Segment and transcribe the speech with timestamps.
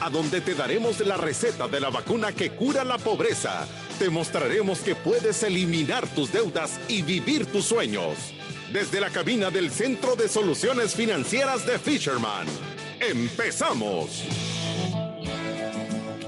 [0.00, 3.66] a donde te daremos la receta de la vacuna que cura la pobreza.
[3.98, 8.34] Te mostraremos que puedes eliminar tus deudas y vivir tus sueños.
[8.72, 12.46] Desde la cabina del Centro de Soluciones Financieras de Fisherman.
[13.00, 14.24] ¡Empezamos!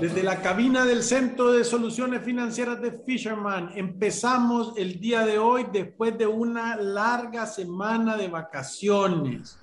[0.00, 5.66] Desde la cabina del Centro de Soluciones Financieras de Fisherman, empezamos el día de hoy
[5.72, 9.58] después de una larga semana de vacaciones.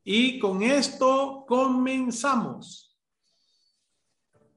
[0.03, 2.97] Y con esto comenzamos.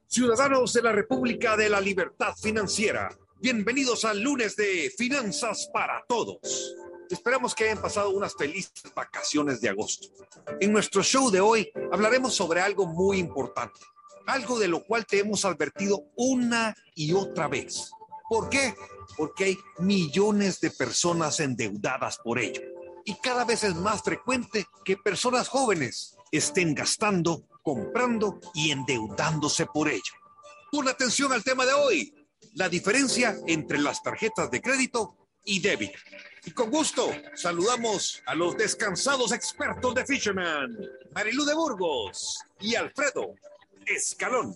[0.07, 3.09] Ciudadanos de la República de la Libertad Financiera,
[3.41, 6.75] bienvenidos al lunes de Finanzas para Todos
[7.10, 10.06] Esperamos que hayan pasado unas felices vacaciones de agosto.
[10.60, 13.81] En nuestro show de hoy hablaremos sobre algo muy importante,
[14.28, 17.91] algo de lo cual te hemos advertido una y otra vez.
[18.28, 18.76] ¿Por qué?
[19.16, 22.62] Porque hay millones de personas endeudadas por ello.
[23.04, 29.88] Y cada vez es más frecuente que personas jóvenes estén gastando, comprando y endeudándose por
[29.88, 30.15] ello.
[30.71, 32.15] Pon atención al tema de hoy,
[32.54, 35.99] la diferencia entre las tarjetas de crédito y débito.
[36.45, 40.77] Y con gusto saludamos a los descansados expertos de Fisherman,
[41.15, 43.34] Marilu de Burgos y Alfredo
[43.87, 44.55] Escalón.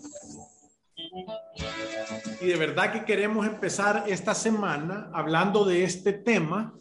[2.41, 6.75] Y de verdad que queremos empezar esta semana hablando de este tema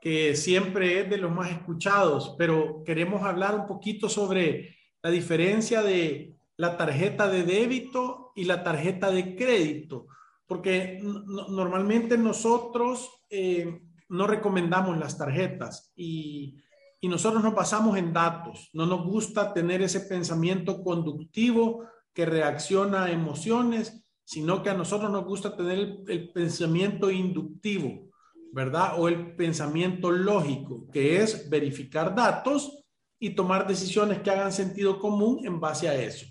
[0.00, 5.82] que siempre es de los más escuchados, pero queremos hablar un poquito sobre la diferencia
[5.82, 10.06] de la tarjeta de débito y la tarjeta de crédito,
[10.46, 13.80] porque normalmente nosotros eh,
[14.10, 16.56] no recomendamos las tarjetas y,
[17.02, 18.68] nosotros nos basamos en datos.
[18.74, 25.10] No nos gusta tener ese pensamiento conductivo que reacciona a emociones, sino que a nosotros
[25.10, 28.10] nos gusta tener el pensamiento inductivo,
[28.52, 28.96] ¿verdad?
[28.98, 32.84] O el pensamiento lógico, que es verificar datos
[33.18, 36.26] y tomar decisiones que hagan sentido común en base a eso.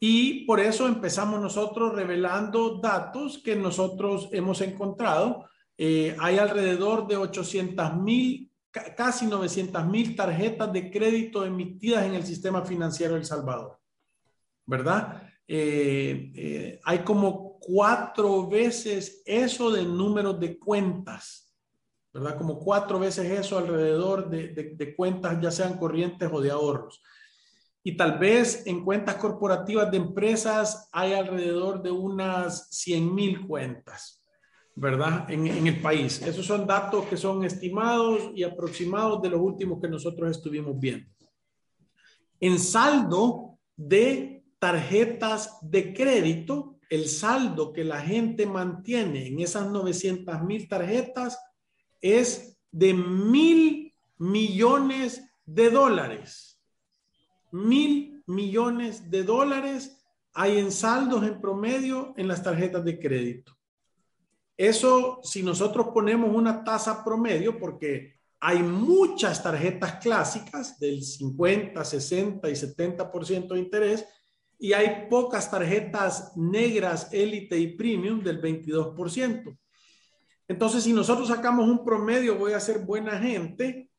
[0.00, 5.44] Y por eso empezamos nosotros revelando datos que nosotros hemos encontrado
[5.80, 8.50] eh, hay alrededor de 800 mil,
[8.96, 13.78] casi 900 mil tarjetas de crédito emitidas en el sistema financiero de El Salvador,
[14.66, 15.22] ¿verdad?
[15.46, 21.54] Eh, eh, hay como cuatro veces eso de números de cuentas,
[22.12, 22.36] ¿verdad?
[22.36, 27.00] Como cuatro veces eso alrededor de, de cuentas, ya sean corrientes o de ahorros.
[27.84, 34.18] Y tal vez en cuentas corporativas de empresas hay alrededor de unas 100 mil cuentas.
[34.78, 35.28] ¿Verdad?
[35.28, 36.22] En, el país.
[36.22, 41.10] Esos son datos que son estimados y aproximados de los últimos que nosotros estuvimos viendo.
[42.38, 50.42] En saldo de tarjetas de crédito, el saldo que la gente mantiene en esas 900
[50.44, 51.38] mil tarjetas
[52.00, 56.60] es de mil millones de dólares.
[57.50, 60.04] Mil millones de dólares
[60.34, 63.57] hay en saldos en promedio en las tarjetas de crédito.
[64.58, 72.50] Eso, si nosotros ponemos una tasa promedio, porque hay muchas tarjetas clásicas del 50, 60
[72.50, 74.04] y 70% de interés,
[74.58, 79.56] y hay pocas tarjetas negras, élite y premium del 22%.
[80.48, 83.92] Entonces, si nosotros sacamos un promedio, voy a ser buena gente,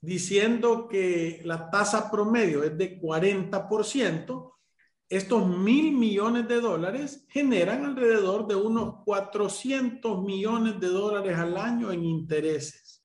[0.00, 4.52] diciendo que la tasa promedio es de 40%,
[5.08, 11.92] estos mil millones de dólares generan alrededor de unos 400 millones de dólares al año
[11.92, 13.04] en intereses.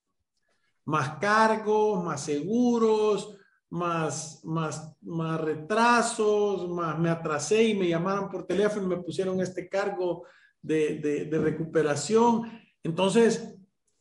[0.84, 3.36] Más cargos, más seguros,
[3.70, 9.40] más, más, más retrasos, más me atrasé y me llamaron por teléfono y me pusieron
[9.40, 10.24] este cargo
[10.60, 12.60] de, de, de recuperación.
[12.82, 13.54] Entonces,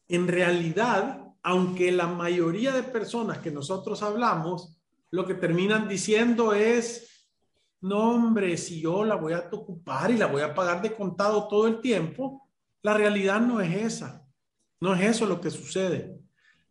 [0.08, 4.78] en realidad, aunque la mayoría de personas que nosotros hablamos,
[5.12, 7.11] lo que terminan diciendo es,
[7.82, 11.48] no hombre, si yo la voy a ocupar y la voy a pagar de contado
[11.48, 12.48] todo el tiempo,
[12.84, 14.26] la realidad no es esa.
[14.80, 16.20] No es eso lo que sucede.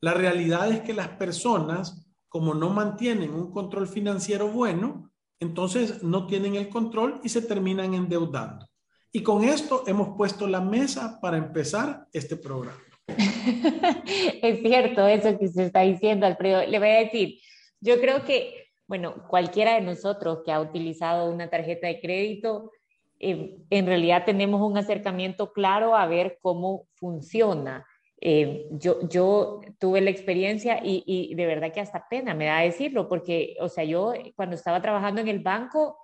[0.00, 5.10] La realidad es que las personas como no mantienen un control financiero bueno,
[5.40, 8.66] entonces no tienen el control y se terminan endeudando.
[9.10, 12.78] Y con esto hemos puesto la mesa para empezar este programa.
[13.08, 16.64] es cierto eso que se está diciendo, Alfredo.
[16.64, 17.40] Le voy a decir,
[17.80, 22.72] yo creo que, bueno, cualquiera de nosotros que ha utilizado una tarjeta de crédito,
[23.20, 27.86] eh, en realidad tenemos un acercamiento claro a ver cómo funciona.
[28.20, 32.62] Eh, yo, yo tuve la experiencia y, y, de verdad que hasta pena me da
[32.62, 35.96] decirlo, porque, o sea, yo cuando estaba trabajando en el banco,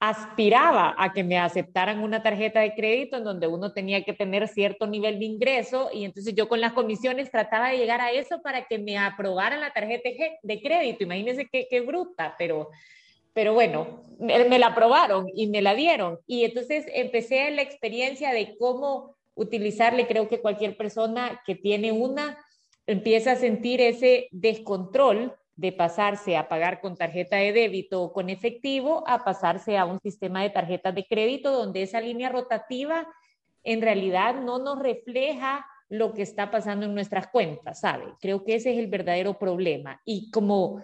[0.00, 4.46] aspiraba a que me aceptaran una tarjeta de crédito en donde uno tenía que tener
[4.46, 8.40] cierto nivel de ingreso y entonces yo con las comisiones trataba de llegar a eso
[8.40, 10.08] para que me aprobaran la tarjeta
[10.42, 11.02] de crédito.
[11.02, 12.70] Imagínense qué, qué bruta, pero,
[13.32, 16.20] pero bueno, me, la aprobaron y me la dieron.
[16.26, 22.38] Y entonces empecé la experiencia de cómo utilizarle, creo que cualquier persona que tiene una
[22.86, 28.30] empieza a sentir ese descontrol de pasarse a pagar con tarjeta de débito o con
[28.30, 33.08] efectivo a pasarse a un sistema de tarjetas de crédito donde esa línea rotativa
[33.64, 38.04] en realidad no nos refleja lo que está pasando en nuestras cuentas, ¿sabe?
[38.20, 40.00] Creo que ese es el verdadero problema.
[40.04, 40.80] Y como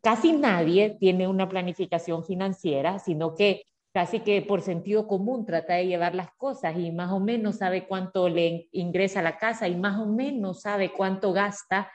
[0.00, 5.86] casi nadie tiene una planificación financiera, sino que casi que por sentido común trata de
[5.86, 9.76] llevar las cosas y más o menos sabe cuánto le ingresa a la casa y
[9.76, 11.92] más o menos sabe cuánto gasta,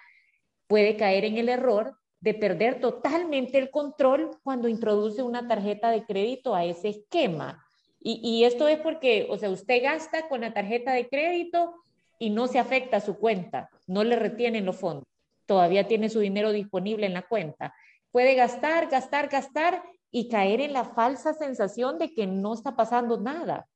[0.68, 6.04] puede caer en el error de perder totalmente el control cuando introduce una tarjeta de
[6.04, 7.64] crédito a ese esquema.
[8.02, 11.76] Y, y, esto es porque, o sea, usted gasta con la tarjeta de crédito
[12.18, 15.06] y no se afecta a su cuenta, no le retienen los fondos,
[15.46, 17.74] todavía tiene su dinero disponible en la cuenta.
[18.12, 23.20] Puede gastar, gastar, gastar y caer en la falsa sensación de que no está pasando
[23.20, 23.68] nada.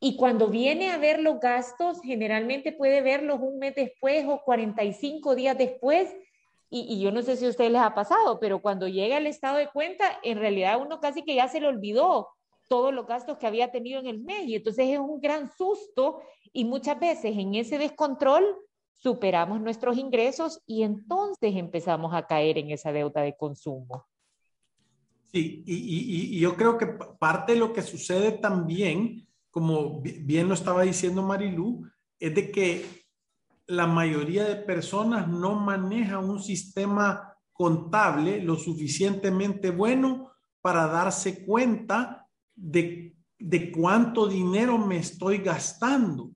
[0.00, 5.34] Y cuando viene a ver los gastos, generalmente puede verlos un mes después o 45
[5.34, 6.14] días después.
[6.70, 9.58] Y, yo no sé si a ustedes les ha pasado, pero cuando llega el estado
[9.58, 12.28] de cuenta, en realidad uno casi que ya se le olvidó
[12.68, 14.46] todos los gastos que había tenido en el mes.
[14.46, 16.20] Y entonces es un gran susto
[16.52, 18.44] y muchas veces en ese descontrol
[18.94, 24.06] superamos nuestros ingresos y entonces empezamos a caer en esa deuda de consumo.
[25.26, 30.54] Sí, y, y, yo creo que parte de lo que sucede también, como bien lo
[30.54, 31.84] estaba diciendo Marilu,
[32.20, 33.03] es de que
[33.66, 42.28] la mayoría de personas no maneja un sistema contable lo suficientemente bueno para darse cuenta
[42.54, 46.30] de, de cuánto dinero me estoy gastando.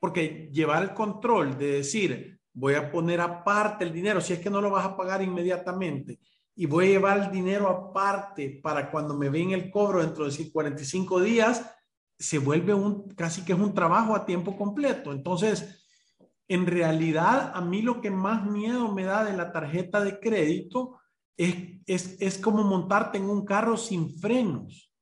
[0.00, 4.50] Porque llevar el control de decir, voy a poner aparte el dinero, si es que
[4.50, 6.20] no lo vas a pagar inmediatamente,
[6.56, 10.52] y voy a llevar el dinero aparte para cuando me ven el cobro dentro de
[10.52, 11.68] 45 días,
[12.16, 15.10] se vuelve un casi que es un trabajo a tiempo completo.
[15.10, 15.83] Entonces,
[16.48, 20.98] en realidad, a mí lo que más miedo me da de la tarjeta de crédito
[21.36, 24.92] es, es, es como montarte en un carro sin frenos,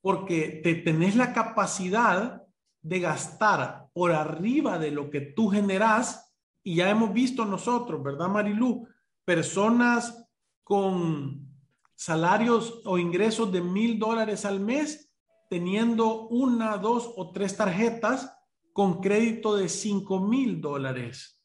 [0.00, 2.42] porque te tenés la capacidad
[2.80, 8.28] de gastar por arriba de lo que tú generas, y ya hemos visto nosotros, ¿verdad,
[8.28, 8.86] Marilu?
[9.24, 10.26] Personas
[10.62, 11.48] con
[11.94, 15.12] salarios o ingresos de mil dólares al mes,
[15.50, 18.34] teniendo una, dos o tres tarjetas
[18.72, 21.38] con crédito de cinco mil dólares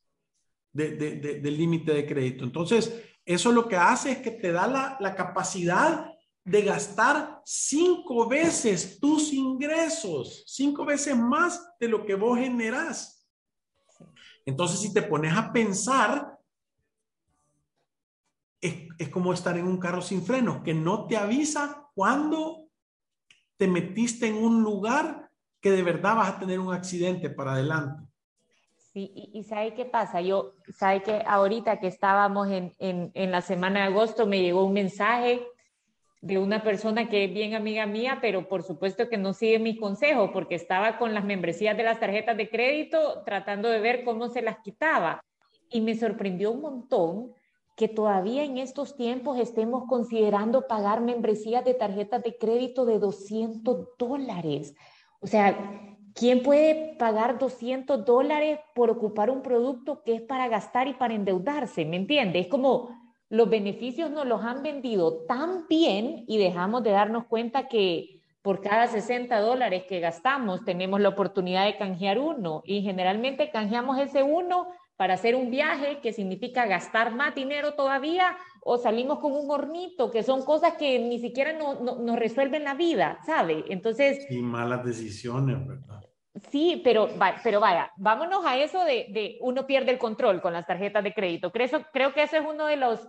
[0.71, 2.43] de, de, de límite de crédito.
[2.43, 6.11] Entonces, eso lo que hace es que te da la, la capacidad
[6.45, 13.27] de gastar cinco veces tus ingresos, cinco veces más de lo que vos generás.
[14.45, 16.37] Entonces, si te pones a pensar,
[18.61, 22.69] es, es, como estar en un carro sin frenos, que no te avisa cuando
[23.57, 25.26] te metiste en un lugar
[25.61, 28.03] que de verdad vas a tener un accidente para adelante.
[28.75, 30.21] Sí, y, y ¿sabe qué pasa?
[30.21, 34.65] Yo, ¿sabe que ahorita que estábamos en, en, en la semana de agosto me llegó
[34.65, 35.45] un mensaje
[36.21, 39.79] de una persona que es bien amiga mía, pero por supuesto que no sigue mis
[39.79, 44.29] consejos porque estaba con las membresías de las tarjetas de crédito tratando de ver cómo
[44.29, 45.21] se las quitaba.
[45.69, 47.33] Y me sorprendió un montón
[47.75, 53.89] que todavía en estos tiempos estemos considerando pagar membresías de tarjetas de crédito de 200
[53.99, 54.73] dólares.
[55.19, 55.57] O sea,
[56.13, 61.13] ¿quién puede pagar 200 dólares por ocupar un producto que es para gastar y para
[61.13, 61.85] endeudarse?
[61.85, 62.45] ¿Me entiendes?
[62.45, 62.89] Es como
[63.29, 68.61] los beneficios nos los han vendido tan bien y dejamos de darnos cuenta que por
[68.61, 74.23] cada 60 dólares que gastamos tenemos la oportunidad de canjear uno y generalmente canjeamos ese
[74.23, 78.37] uno para hacer un viaje que significa gastar más dinero todavía
[78.69, 82.65] o salimos con un hornito, que son cosas que ni siquiera nos no, no resuelven
[82.65, 83.63] la vida, ¿sabe?
[83.69, 84.27] Entonces...
[84.29, 86.03] Y malas decisiones, ¿verdad?
[86.51, 87.07] Sí, pero,
[87.45, 91.13] pero vaya, vámonos a eso de, de, uno pierde el control con las tarjetas de
[91.13, 91.49] crédito.
[91.53, 93.07] Creo, creo que eso es uno de los,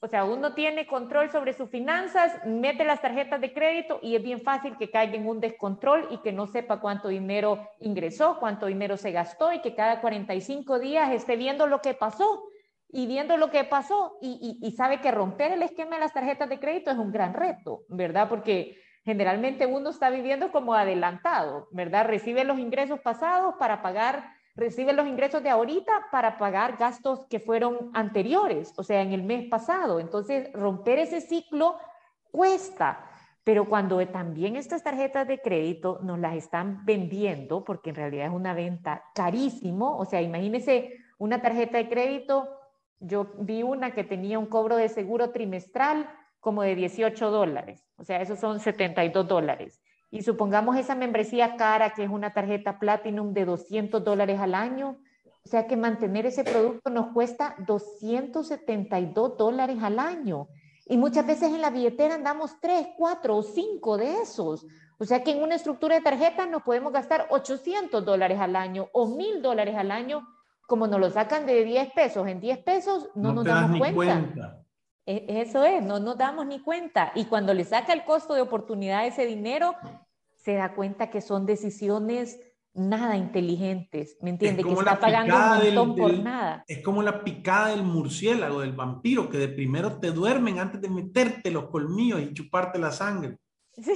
[0.00, 4.22] o sea, uno tiene control sobre sus finanzas, mete las tarjetas de crédito y es
[4.22, 8.64] bien fácil que caiga en un descontrol y que no sepa cuánto dinero ingresó, cuánto
[8.64, 12.44] dinero se gastó y que cada 45 días esté viendo lo que pasó
[12.96, 16.14] y viendo lo que pasó y, y, y sabe que romper el esquema de las
[16.14, 18.26] tarjetas de crédito es un gran reto, ¿verdad?
[18.26, 22.06] Porque generalmente uno está viviendo como adelantado, ¿verdad?
[22.06, 27.38] Recibe los ingresos pasados para pagar, recibe los ingresos de ahorita para pagar gastos que
[27.38, 30.00] fueron anteriores, o sea, en el mes pasado.
[30.00, 31.76] Entonces, romper ese ciclo
[32.32, 33.04] cuesta.
[33.44, 38.32] Pero cuando también estas tarjetas de crédito nos las están vendiendo, porque en realidad es
[38.32, 42.55] una venta carísimo, o sea, imagínese una tarjeta de crédito,
[43.00, 46.08] yo vi una que tenía un cobro de seguro trimestral
[46.40, 49.80] como de 18 dólares, o sea, esos son 72 dólares.
[50.10, 54.98] Y supongamos esa membresía cara, que es una tarjeta Platinum de 200 dólares al año,
[55.44, 60.48] o sea que mantener ese producto nos cuesta 272 dólares al año.
[60.86, 64.66] Y muchas veces en la billetera andamos 3, 4 o 5 de esos.
[64.98, 68.88] O sea que en una estructura de tarjetas nos podemos gastar 800 dólares al año
[68.92, 70.26] o 1000 dólares al año.
[70.66, 73.94] Como nos lo sacan de 10 pesos en 10 pesos, no, no nos damos cuenta.
[73.94, 74.62] cuenta.
[75.06, 77.12] E, eso es, no nos damos ni cuenta.
[77.14, 79.74] Y cuando le saca el costo de oportunidad ese dinero,
[80.36, 82.40] se da cuenta que son decisiones
[82.76, 84.62] nada inteligentes, ¿me entiende?
[84.62, 86.64] Que está pagando un montón del, por del, nada.
[86.68, 90.90] Es como la picada del murciélago, del vampiro, que de primero te duermen antes de
[90.90, 93.38] meterte los colmillos y chuparte la sangre.
[93.72, 93.94] Sí,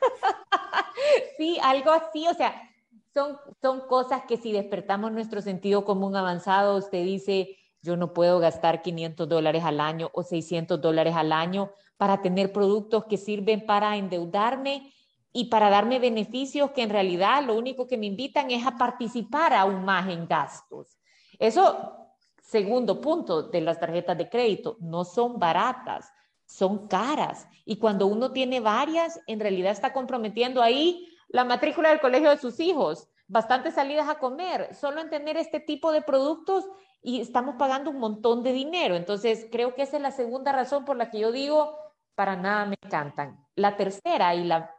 [1.38, 2.69] sí algo así, o sea,
[3.14, 8.38] son, son cosas que si despertamos nuestro sentido común avanzado, usted dice, yo no puedo
[8.38, 13.66] gastar 500 dólares al año o 600 dólares al año para tener productos que sirven
[13.66, 14.92] para endeudarme
[15.32, 19.52] y para darme beneficios que en realidad lo único que me invitan es a participar
[19.52, 20.98] aún más en gastos.
[21.38, 21.96] Eso,
[22.42, 26.12] segundo punto de las tarjetas de crédito, no son baratas,
[26.46, 27.46] son caras.
[27.64, 32.38] Y cuando uno tiene varias, en realidad está comprometiendo ahí la matrícula del colegio de
[32.38, 36.68] sus hijos, bastantes salidas a comer, solo en tener este tipo de productos
[37.02, 38.96] y estamos pagando un montón de dinero.
[38.96, 41.76] Entonces, creo que esa es la segunda razón por la que yo digo,
[42.16, 43.46] para nada me encantan.
[43.54, 44.74] La tercera, y la,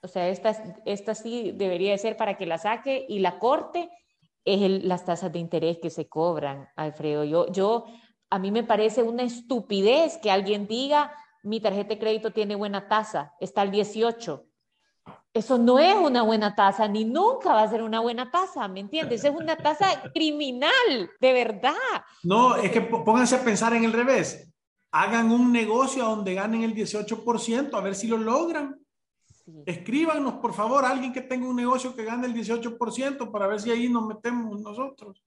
[0.00, 0.50] o sea, esta,
[0.84, 3.90] esta sí debería de ser para que la saque y la corte,
[4.44, 7.24] es las tasas de interés que se cobran, Alfredo.
[7.24, 7.84] Yo, yo,
[8.30, 12.88] a mí me parece una estupidez que alguien diga, mi tarjeta de crédito tiene buena
[12.88, 14.49] tasa, está al 18
[15.32, 18.80] eso no es una buena tasa, ni nunca va a ser una buena tasa, ¿me
[18.80, 19.24] entiendes?
[19.24, 21.74] Es una tasa criminal, de verdad.
[22.24, 24.50] No, es que pónganse a pensar en el revés.
[24.90, 28.76] Hagan un negocio donde ganen el 18%, a ver si lo logran.
[29.44, 29.52] Sí.
[29.66, 33.70] Escríbanos, por favor, alguien que tenga un negocio que gane el 18% para ver si
[33.70, 35.22] ahí nos metemos nosotros.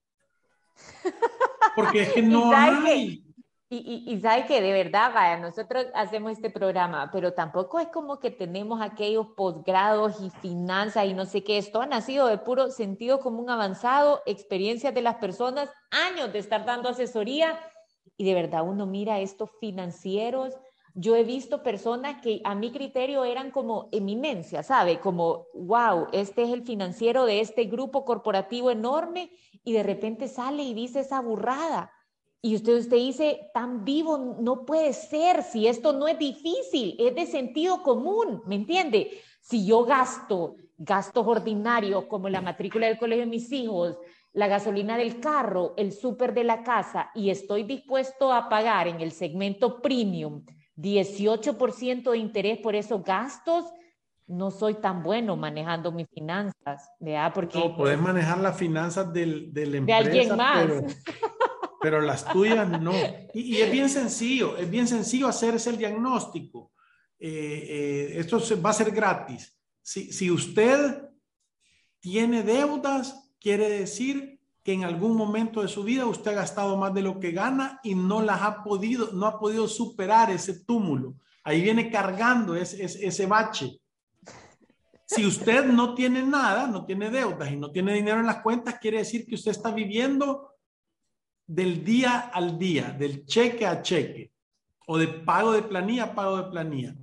[1.74, 3.23] Porque es que no hay.
[3.70, 8.20] Y, y, sabe que de verdad, vaya, nosotros hacemos este programa, pero tampoco es como
[8.20, 12.70] que tenemos aquellos posgrados y finanzas y no sé qué, esto ha nacido de puro
[12.70, 17.58] sentido común avanzado, experiencias de las personas, años de estar dando asesoría
[18.18, 20.54] y de verdad uno mira estos financieros.
[20.94, 25.00] Yo he visto personas que a mi criterio eran como eminencia, ¿sabe?
[25.00, 29.30] Como, wow, este es el financiero de este grupo corporativo enorme
[29.64, 31.90] y de repente sale y dice esa burrada
[32.44, 37.14] Y usted, usted dice, tan vivo no puede ser si esto no es difícil, es
[37.14, 39.12] de sentido común, ¿me entiende?
[39.40, 43.96] Si yo gasto gastos ordinarios como la matrícula del colegio de mis hijos,
[44.34, 49.00] la gasolina del carro, el súper de la casa y estoy dispuesto a pagar en
[49.00, 50.44] el segmento premium
[50.76, 53.64] 18% de interés por esos gastos,
[54.26, 57.32] no soy tan bueno manejando mis finanzas, ¿verdad?
[57.34, 60.66] Porque no, puedes manejar las finanzas del, del empresa, de alguien más.
[60.66, 60.82] Pero,
[61.84, 62.94] pero las tuyas no.
[63.34, 66.72] Y, es bien sencillo, es bien sencillo hacerse el diagnóstico.
[67.18, 69.54] Eh, eh, esto va a ser gratis.
[69.82, 71.02] Si, si usted
[72.00, 76.94] tiene deudas, quiere decir que en algún momento de su vida usted ha gastado más
[76.94, 81.16] de lo que gana y no las ha podido, no ha podido superar ese túmulo.
[81.42, 83.78] Ahí viene cargando ese, ese, ese bache.
[85.04, 88.78] Si usted no tiene nada, no tiene deudas y no tiene dinero en las cuentas,
[88.80, 90.53] quiere decir que usted está viviendo
[91.46, 94.32] del día al día, del cheque a cheque,
[94.86, 96.94] o de pago de planilla a pago de planilla.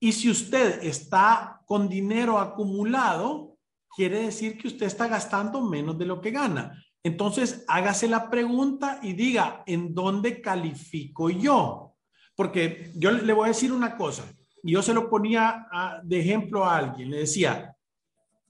[0.00, 3.56] Y si usted está con dinero acumulado,
[3.94, 6.82] quiere decir que usted está gastando menos de lo que gana.
[7.04, 11.96] Entonces, hágase la pregunta y diga, ¿en dónde califico yo?
[12.34, 14.24] Porque yo le voy a decir una cosa,
[14.62, 15.66] y yo se lo ponía
[16.04, 17.76] de ejemplo a alguien, le decía,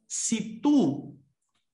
[0.06, 1.18] si tú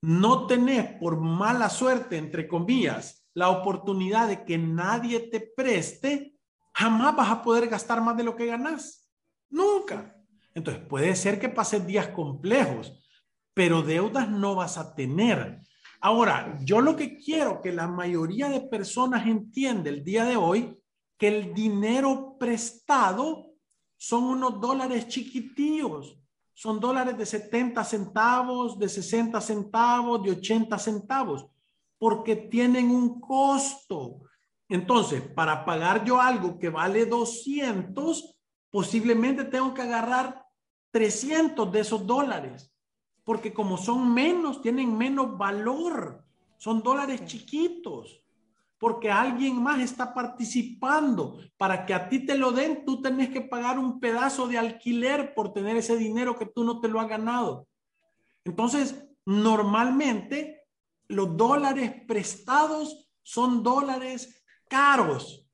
[0.03, 6.35] no tenés por mala suerte, entre comillas, la oportunidad de que nadie te preste,
[6.75, 9.09] jamás vas a poder gastar más de lo que ganas.
[9.49, 10.17] Nunca.
[10.55, 12.93] Entonces puede ser que pases días complejos,
[13.55, 15.61] pero deudas no vas a tener.
[16.01, 20.77] Ahora, yo lo que quiero que la mayoría de personas entienda el día de hoy,
[21.17, 23.53] que el dinero prestado
[23.97, 26.19] son unos dólares chiquitillos.
[26.55, 31.47] Son dólares de 70 centavos, de 60 centavos, de 80 centavos
[31.99, 34.23] porque tienen un costo.
[34.69, 38.37] Entonces, para pagar yo algo que vale 200,
[38.71, 40.45] posiblemente tengo que agarrar
[40.91, 42.73] 300 de esos dólares,
[43.25, 46.25] porque como son menos, tienen menos valor,
[46.57, 48.23] son dólares chiquitos,
[48.79, 51.41] porque alguien más está participando.
[51.57, 55.35] Para que a ti te lo den, tú tenés que pagar un pedazo de alquiler
[55.35, 57.67] por tener ese dinero que tú no te lo has ganado.
[58.45, 60.58] Entonces, normalmente
[61.09, 65.47] los dólares prestados son dólares caros.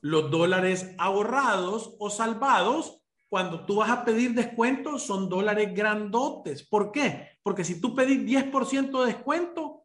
[0.00, 6.66] Los dólares ahorrados o salvados, cuando tú vas a pedir descuento, son dólares grandotes.
[6.66, 7.38] ¿Por qué?
[7.42, 9.84] Porque si tú pedís 10% de descuento,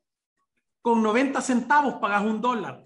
[0.82, 2.86] con 90 centavos pagas un dólar.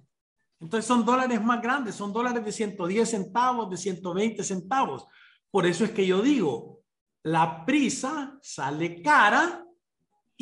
[0.59, 5.05] Entonces son dólares más grandes, son dólares de 110 centavos, de 120 centavos.
[5.51, 6.83] Por eso es que yo digo,
[7.23, 9.62] la prisa sale cara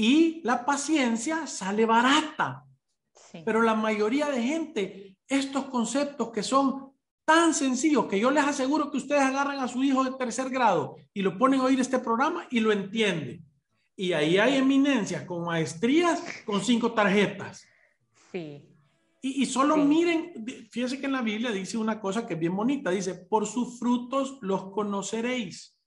[0.02, 2.66] y la paciencia sale barata.
[3.46, 6.92] Pero la mayoría de gente, estos conceptos que son
[7.24, 10.96] tan sencillos que yo les aseguro que ustedes agarran a su hijo de tercer grado
[11.14, 13.46] y lo ponen a oír este programa y lo entienden.
[13.96, 17.64] Y ahí hay eminencias con maestrías con cinco tarjetas.
[18.32, 18.68] Sí.
[19.22, 20.34] Y, y solo miren,
[20.72, 23.78] fíjense que en la Biblia dice una cosa que es bien bonita, dice, por sus
[23.78, 25.78] frutos los conoceréis.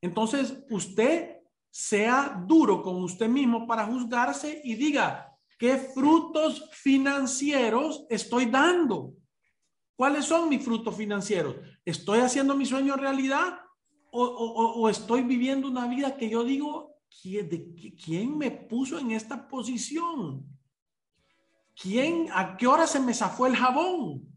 [0.00, 1.37] Entonces, usted
[1.78, 9.14] sea duro con usted mismo para juzgarse y diga, ¿qué frutos financieros estoy dando?
[9.94, 11.54] ¿Cuáles son mis frutos financieros?
[11.84, 13.60] ¿Estoy haciendo mi sueño realidad
[14.10, 20.44] o, estoy viviendo una vida que yo digo, ¿quién me puso en esta posición?
[21.80, 24.27] ¿Quién, a qué hora se me zafó el jabón?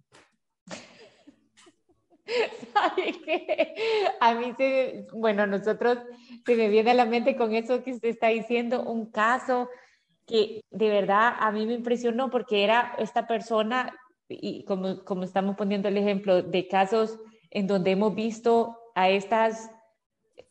[4.20, 6.00] A mí se, bueno, nosotros
[6.46, 9.70] se me viene a la mente con eso que usted está diciendo, un caso
[10.26, 13.94] que de verdad a mí me impresionó porque era esta persona,
[14.30, 19.72] y como, como estamos poniendo el ejemplo de casos en donde hemos visto a estas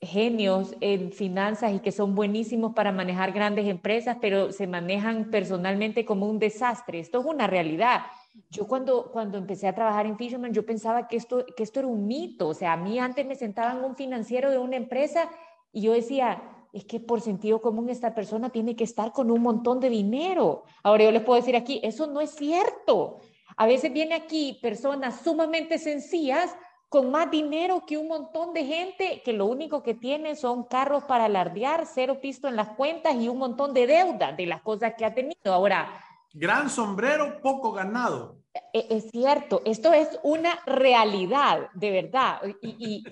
[0.00, 6.04] genios en finanzas y que son buenísimos para manejar grandes empresas, pero se manejan personalmente
[6.04, 7.00] como un desastre.
[7.00, 8.02] Esto es una realidad.
[8.50, 11.88] Yo cuando, cuando empecé a trabajar en Fisherman, yo pensaba que esto, que esto era
[11.88, 12.48] un mito.
[12.48, 15.28] O sea, a mí antes me sentaban un financiero de una empresa
[15.72, 19.42] y yo decía, es que por sentido común esta persona tiene que estar con un
[19.42, 20.64] montón de dinero.
[20.82, 23.18] Ahora yo les puedo decir aquí, eso no es cierto.
[23.56, 26.54] A veces viene aquí personas sumamente sencillas
[26.88, 31.04] con más dinero que un montón de gente que lo único que tiene son carros
[31.04, 34.94] para alardear, cero pisto en las cuentas y un montón de deuda de las cosas
[34.98, 35.52] que ha tenido.
[35.52, 35.88] Ahora,
[36.32, 38.40] Gran sombrero, poco ganado.
[38.72, 42.40] E, es cierto, esto es una realidad, de verdad.
[42.62, 43.04] Y,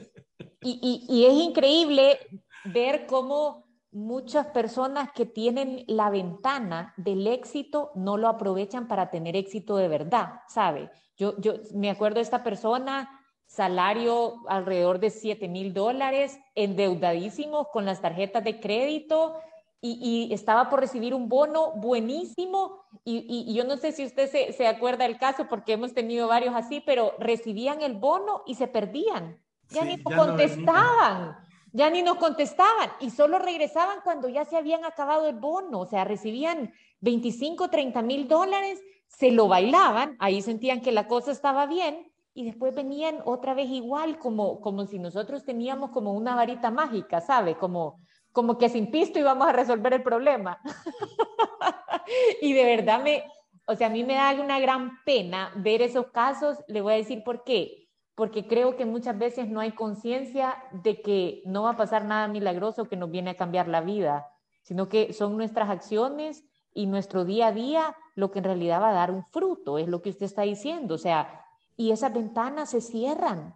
[0.61, 2.18] es increíble
[2.64, 9.37] ver cómo muchas personas que tienen la ventana del éxito no lo aprovechan para tener
[9.37, 10.90] éxito de verdad, ¿sabe?
[11.16, 11.35] Yo,
[11.74, 13.09] me acuerdo de esta persona,
[13.46, 19.35] salario alrededor de 7 mil dólares, endeudadísimo con las tarjetas de crédito
[19.80, 22.84] y, estaba por recibir un bono buenísimo.
[23.04, 26.54] Y, yo no sé si usted se, se, acuerda del caso porque hemos tenido varios
[26.54, 31.36] así, pero recibían el bono y se perdían, ya ni contestaban
[31.72, 32.90] ya ni nos contestaban.
[33.00, 38.02] Y solo regresaban cuando ya se habían acabado el bono, o sea, recibían 25, 30
[38.02, 43.20] mil dólares, se lo bailaban, ahí sentían que la cosa estaba bien y después venían
[43.24, 47.56] otra vez igual, como, como si nosotros teníamos como una varita mágica, ¿sabe?
[47.56, 48.00] Como,
[48.32, 50.60] como que sin pisto íbamos a resolver el problema.
[52.40, 53.24] y de verdad me,
[53.66, 56.96] o sea, a mí me da una gran pena ver esos casos, le voy a
[56.96, 57.88] decir por qué
[58.18, 62.26] porque creo que muchas veces no hay conciencia de que no va a pasar nada
[62.26, 64.26] milagroso que nos viene a cambiar la vida,
[64.62, 66.42] sino que son nuestras acciones
[66.74, 69.86] y nuestro día a día lo que en realidad va a dar un fruto, es
[69.86, 71.44] lo que usted está diciendo, o sea,
[71.76, 73.54] y esas ventanas se cierran.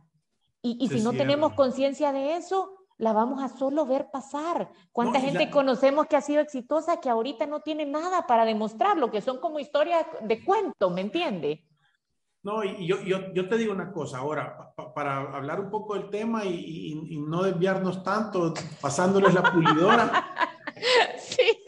[0.62, 4.71] Y, si no tenemos conciencia de eso, la vamos a solo ver pasar.
[4.93, 9.21] ¿Cuánta gente conocemos que ha sido exitosa que ahorita no tiene nada para demostrarlo, que
[9.21, 11.67] son como historias de cuento, ¿me entiende?
[12.45, 16.11] No, y yo, yo, yo, te digo una cosa, ahora, para hablar un poco del
[16.11, 20.25] tema y, y, no desviarnos tanto, pasándoles la pulidora.
[21.19, 21.59] sí.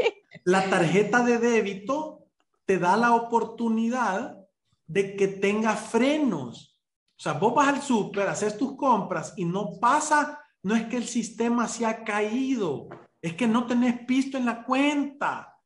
[0.44, 2.29] La tarjeta de débito
[2.64, 4.38] te da la oportunidad
[4.87, 6.81] de que tenga frenos.
[7.18, 10.96] O sea, vos vas al súper, haces tus compras y no pasa, no es que
[10.96, 12.88] el sistema se ha caído,
[13.22, 15.57] es que no tenés pisto en la cuenta.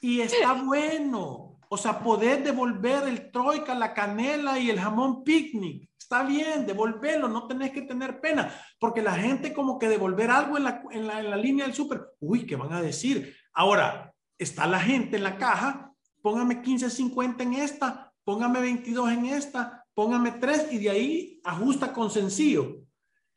[0.00, 1.58] Y está bueno.
[1.68, 5.88] O sea, poder devolver el troika, la canela y el jamón picnic.
[5.98, 10.58] Está bien, devolverlo, no tenés que tener pena, porque la gente como que devolver algo
[10.58, 13.34] en la, en la, en la línea del súper, uy, ¿qué van a decir?
[13.54, 19.86] Ahora, está la gente en la caja, póngame 15.50 en esta, póngame 22 en esta,
[19.94, 22.82] póngame 3 y de ahí ajusta con sencillo.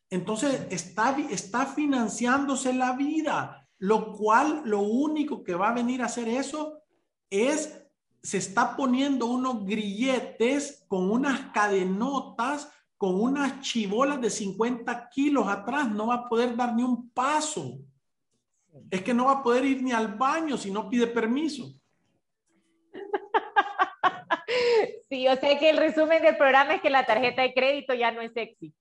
[0.10, 6.06] Entonces, está, está financiándose la vida, lo cual lo único que va a venir a
[6.06, 6.82] hacer eso
[7.30, 7.82] es
[8.26, 15.92] se está poniendo unos grilletes con unas cadenotas, con unas chivolas de 50 kilos atrás,
[15.92, 17.78] no va a poder dar ni un paso.
[18.90, 21.72] Es que no va a poder ir ni al baño si no pide permiso.
[25.08, 28.12] Sí, o sea que el resumen del programa es que la tarjeta de crédito ya
[28.12, 28.74] no es sexy.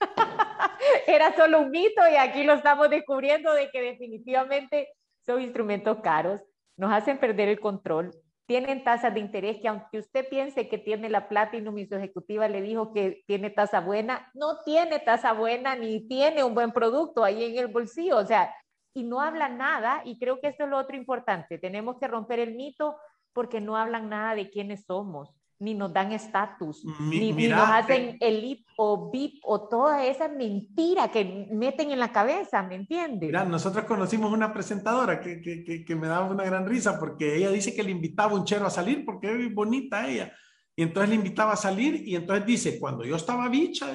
[1.06, 4.88] Era solo un mito y aquí lo estamos descubriendo de que definitivamente
[5.24, 6.40] son instrumentos caros,
[6.76, 8.10] nos hacen perder el control,
[8.46, 12.48] tienen tasas de interés que aunque usted piense que tiene la Platinum y su ejecutiva
[12.48, 17.22] le dijo que tiene tasa buena, no tiene tasa buena ni tiene un buen producto
[17.22, 18.52] ahí en el bolsillo, o sea,
[18.92, 22.40] y no habla nada, y creo que esto es lo otro importante, tenemos que romper
[22.40, 22.96] el mito
[23.32, 28.64] porque no hablan nada de quiénes somos ni nos dan estatus, ni, nos hacen elite
[28.76, 33.28] o VIP o toda esa mentira que meten en la cabeza, ¿me entiendes?
[33.28, 37.50] Mira, nosotros conocimos una presentadora que, que, que, me daba una gran risa porque ella
[37.50, 40.32] dice que le invitaba un chero a salir porque es bonita ella.
[40.74, 43.88] Y entonces le invitaba a salir y entonces dice, cuando yo estaba bicha,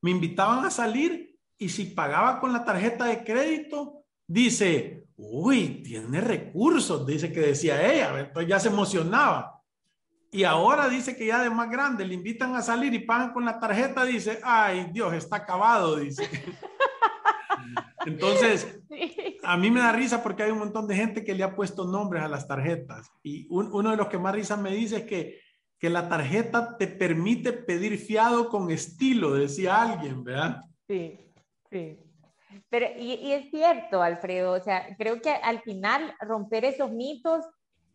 [0.00, 6.20] me invitaban a salir y si pagaba con la tarjeta de crédito, dice, uy, tiene
[6.20, 9.57] recursos, dice que decía ella, entonces ya se emocionaba.
[10.30, 13.44] Y ahora dice que ya de más grande le invitan a salir y pagan con
[13.44, 16.28] la tarjeta, dice, ay Dios, está acabado, dice.
[18.06, 18.80] Entonces,
[19.42, 21.84] a mí me da risa porque hay un montón de gente que le ha puesto
[21.84, 23.10] nombres a las tarjetas.
[23.22, 25.40] Y uno de los que más risa me dice es que,
[25.78, 30.60] que la tarjeta te permite pedir fiado con estilo, decía alguien, ¿verdad?
[30.86, 31.18] Sí,
[31.70, 31.98] sí.
[32.70, 37.44] Pero, y, y es cierto, Alfredo, o sea, creo que al final romper esos mitos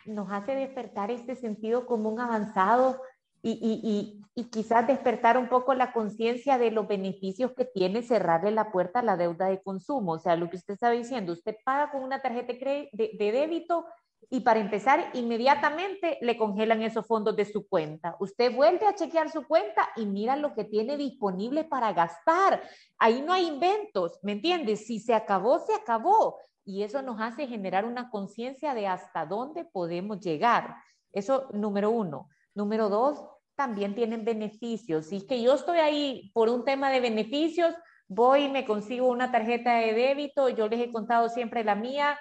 [0.06, 3.02] nos hace despertar este sentido común avanzado
[3.42, 8.52] y, y, y, quizás despertar un poco la conciencia de los beneficios que tiene cerrarle
[8.52, 10.14] la puerta a la deuda de consumo.
[10.14, 13.86] O sea, lo que usted está diciendo, usted paga con una tarjeta de, de débito
[14.30, 18.16] y para empezar, inmediatamente le congelan esos fondos de su cuenta.
[18.20, 22.64] Usted vuelve a chequear su cuenta y mira lo que tiene disponible para gastar.
[22.98, 24.88] Ahí no hay inventos, ¿me entiendes?
[24.88, 29.66] Si se acabó, se acabó y eso nos hace generar una conciencia de hasta dónde
[29.66, 30.76] podemos llegar.
[31.12, 32.30] Eso, número uno.
[32.56, 35.08] Número dos, también tienen beneficios.
[35.08, 37.74] Si es que yo estoy ahí por un tema de beneficios,
[38.08, 42.18] voy y me consigo una tarjeta de débito, yo les he contado siempre la mía,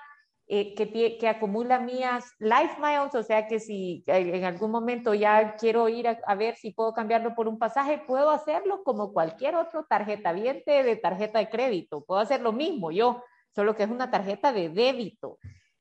[0.49, 5.55] eh, que, que, acumula mías life miles, o sea que si en algún momento ya
[5.55, 9.55] quiero ir a, a, ver si puedo cambiarlo por un pasaje, puedo hacerlo como cualquier
[9.55, 13.23] otro tarjeta viente de tarjeta de crédito, puedo hacer lo mismo yo
[13.55, 15.39] solo que es una tarjeta de débito.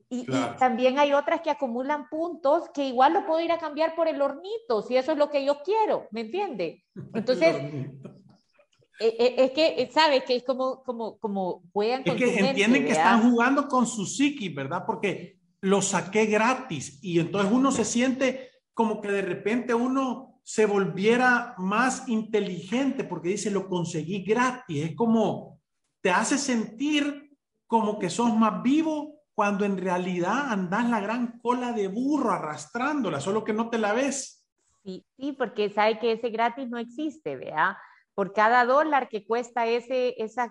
[0.10, 0.26] Y,
[0.60, 4.22] también hay otras que acumulan puntos que igual lo puedo ir a cambiar por el
[4.22, 6.84] hornito, si eso es lo que yo quiero, ¿me entiende?
[7.14, 7.56] Entonces,
[9.00, 10.26] e, e, es que, ¿sabe?
[10.26, 14.06] Que es como, como, como juegan con Es que entienden que están jugando con su
[14.06, 14.84] psiqui, ¿verdad?
[14.86, 20.66] Porque lo saqué gratis y entonces uno se siente como que de repente uno se
[20.66, 24.90] volviera más inteligente porque dice, lo conseguí gratis.
[24.90, 25.60] Es como,
[26.02, 27.31] te hace sentir
[27.72, 33.22] como que sos más vivo cuando en realidad andas la gran cola de burro arrastrándola,
[33.22, 34.46] solo que no te la ves.
[34.84, 37.78] Sí, sí, porque sabe que ese gratis no existe, vea.
[38.14, 40.50] Por cada dólar que cuesta ese, esa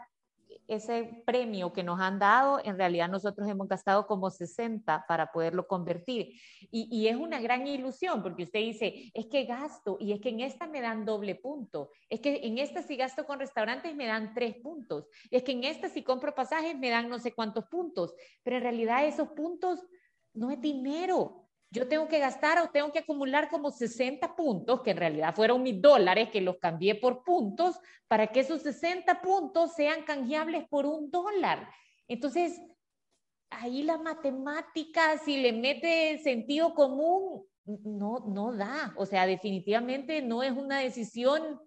[0.71, 5.67] ese premio que nos han dado, en realidad nosotros hemos gastado como 60 para poderlo
[5.67, 6.33] convertir.
[6.71, 10.41] Y, es una gran ilusión porque usted dice, es que gasto y es que en
[10.41, 14.33] esta me dan doble punto, es que en esta si gasto con restaurantes me dan
[14.33, 18.15] tres puntos, es que en esta si compro pasajes me dan no sé cuántos puntos,
[18.45, 19.81] pero en realidad esos puntos
[20.33, 21.40] no es dinero,
[21.71, 25.63] yo tengo que gastar o tengo que acumular como 60 puntos, que en realidad fueron
[25.63, 27.79] mis dólares, que los cambié por puntos,
[28.09, 31.71] para que esos 60 puntos sean canjeables por un dólar.
[32.09, 32.61] Entonces,
[33.51, 38.93] ahí la matemática, si le mete sentido común, no, no da.
[38.97, 41.61] O sea, definitivamente no es una decisión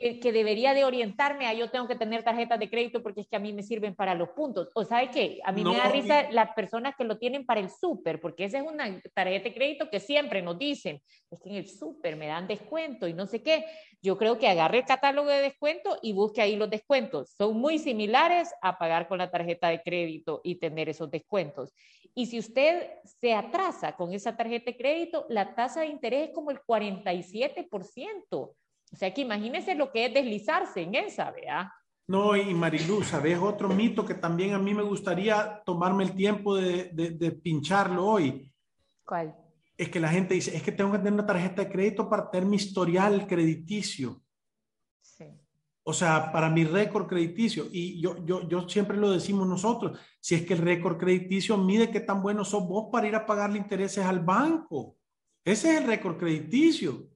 [0.00, 3.36] que, debería de orientarme a yo tengo que tener tarjetas de crédito porque es que
[3.36, 4.68] a mí me sirven para los puntos.
[4.74, 7.68] O sabe qué, a mí me da risa las personas que lo tienen para el
[7.68, 11.56] súper, porque esa es una tarjeta de crédito que siempre nos dicen, es que en
[11.56, 13.66] el súper me dan descuento y no sé qué.
[14.00, 17.34] Yo creo que agarre el catálogo de descuento y busque ahí los descuentos.
[17.36, 21.74] Son muy similares a pagar con la tarjeta de crédito y tener esos descuentos.
[22.14, 26.34] Y si usted se atrasa con esa tarjeta de crédito, la tasa de interés es
[26.34, 28.54] como el 47%.
[28.92, 31.72] O sea que imagínese lo que es deslizarse en esa, ¿vea?
[32.10, 36.56] No, y Marilu, ¿sabes otro mito que también a mí me gustaría tomarme el tiempo
[36.56, 38.52] de, de, pincharlo hoy?
[39.04, 39.36] ¿Cuál?
[39.76, 42.28] Es que la gente dice, es que tengo que tener una tarjeta de crédito para
[42.28, 44.20] tener mi historial crediticio.
[45.00, 45.26] Sí.
[45.84, 47.66] O sea, para mi récord crediticio.
[47.70, 51.92] Y yo, yo, yo siempre lo decimos nosotros, si es que el récord crediticio mide
[51.92, 54.96] qué tan bueno sos vos para ir a pagarle intereses al banco.
[55.44, 57.08] Ese es el récord crediticio.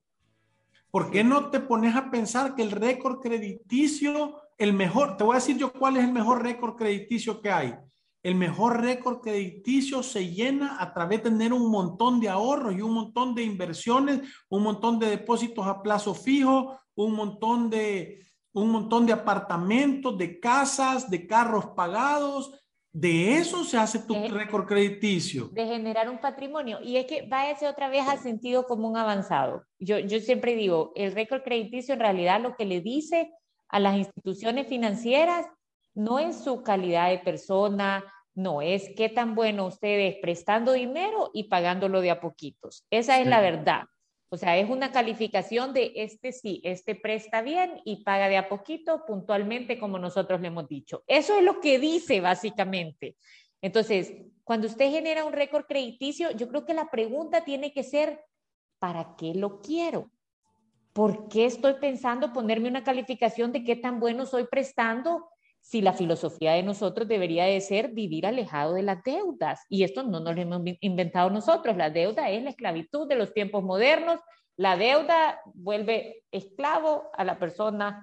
[0.94, 5.32] ¿Por qué no te pones a pensar que el récord crediticio, el mejor, te voy
[5.34, 7.74] a decir yo cuál es el mejor récord crediticio que hay?
[8.22, 12.80] El mejor récord crediticio se llena a través de tener un montón de ahorros y
[12.80, 18.70] un montón de inversiones, un montón de depósitos a plazo fijo, un montón de, un
[18.70, 22.52] montón de apartamentos, de casas, de carros pagados,
[22.94, 25.48] de eso se hace tu récord crediticio.
[25.48, 26.78] De generar un patrimonio.
[26.80, 29.64] Y es que váyase otra vez al sentido común avanzado.
[29.80, 33.32] Yo, yo siempre digo, el récord crediticio en realidad lo que le dice
[33.68, 35.44] a las instituciones financieras
[35.92, 41.48] no es su calidad de persona, no es qué tan bueno ustedes prestando dinero y
[41.48, 42.86] pagándolo de a poquitos.
[42.90, 43.86] Esa es la verdad.
[44.34, 48.48] O sea, es una calificación de este sí, este presta bien y paga de a
[48.48, 51.04] poquito puntualmente como nosotros le hemos dicho.
[51.06, 53.16] Eso es lo que dice básicamente.
[53.62, 58.24] Entonces, cuando usted genera un récord crediticio, yo creo que la pregunta tiene que ser,
[58.80, 60.10] ¿para qué lo quiero?
[60.92, 65.28] ¿Por qué estoy pensando ponerme una calificación de qué tan bueno soy prestando
[65.64, 69.64] si la filosofía de nosotros debería de ser vivir alejado de las deudas.
[69.70, 71.74] Y esto no nos lo hemos inventado nosotros.
[71.74, 74.20] La deuda es la esclavitud de los tiempos modernos.
[74.56, 78.02] La deuda vuelve esclavo a la persona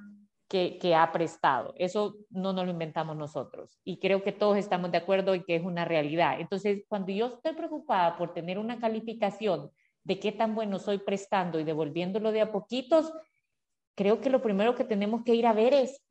[0.50, 1.76] que, que, ha prestado.
[1.78, 3.80] Eso no nos lo inventamos nosotros.
[3.84, 6.40] Y creo que todos estamos de acuerdo en que es una realidad.
[6.40, 9.70] Entonces, cuando yo estoy preocupada por tener una calificación
[10.04, 13.14] de qué tan bueno soy prestando y devolviéndolo de a poquitos,
[13.94, 16.02] creo que lo primero que tenemos que ir a ver es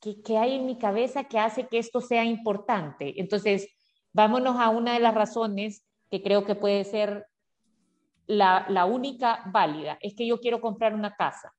[0.00, 3.20] ¿qué, hay en mi cabeza que hace que esto sea importante?
[3.20, 3.68] Entonces,
[4.12, 7.26] vámonos a una de las razones que creo que puede ser
[8.26, 11.52] la, la, única válida, es que yo quiero comprar una casa.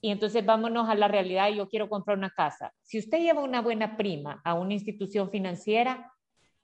[0.00, 2.72] Y entonces vámonos a la realidad, yo quiero comprar una casa.
[2.82, 6.10] Si usted lleva una buena prima a una institución financiera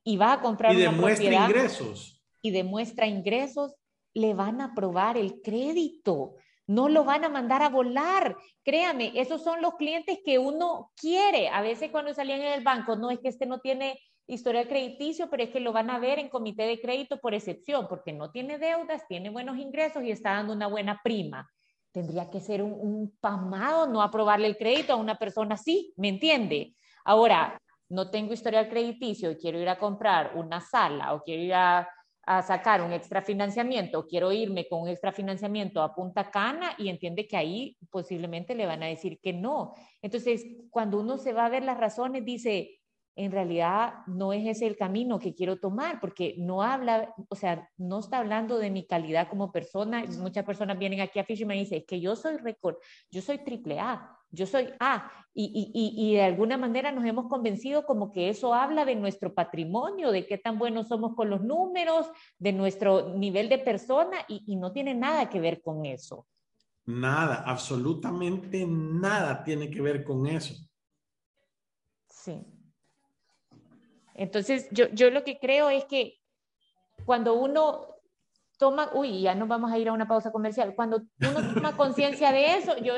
[0.03, 2.23] y va a comprar y demuestra ingresos.
[2.41, 3.75] Y demuestra ingresos,
[4.15, 8.37] le van a aprobar el crédito no lo van a mandar a volar.
[8.65, 11.49] Créame, esos son los clientes que uno quiere.
[11.49, 15.31] A veces cuando salían en el banco, no es que este no tiene historial crediticio,
[15.31, 18.31] pero es que lo van a ver en comité de crédito por excepción, porque no
[18.31, 21.49] tiene deudas, tiene buenos ingresos y está dando una buena prima.
[21.93, 26.09] Tendría que ser un, un pasmado no aprobarle el crédito a una persona así, ¿me
[26.09, 26.75] entiende?
[27.05, 31.55] Ahora, no tengo historial crediticio y quiero ir a comprar una sala o quiero ir
[31.55, 31.89] a
[32.27, 36.89] a sacar un extra financiamiento, quiero irme con un extra financiamiento a Punta Cana y
[36.89, 39.75] entiende que ahí posiblemente le van a decir que no.
[40.03, 42.81] Entonces, cuando uno se va a ver las razones, dice,
[43.15, 47.71] en realidad no es ese el camino que quiero tomar, porque no habla, o sea,
[47.79, 50.05] no está hablando de mi calidad como persona.
[50.19, 52.77] Muchas personas vienen aquí a Fisherman y dicen, que yo soy récord,
[53.11, 57.29] yo soy triple A, yo soy A, y, y, y, de alguna manera nos hemos
[57.29, 61.43] convencido como que eso habla de nuestro patrimonio, de qué tan buenos somos con los
[61.43, 62.07] números,
[62.39, 66.27] de nuestro nivel de persona, y, y no tiene nada que ver con eso.
[66.87, 70.55] Nada, absolutamente nada tiene que ver con eso.
[72.09, 72.43] Sí.
[74.15, 76.19] Entonces, yo, yo lo que creo es que
[77.05, 77.96] cuando uno
[78.59, 82.33] toma, uy, ya nos vamos a ir a una pausa comercial, cuando uno toma conciencia
[82.33, 82.95] de eso, yo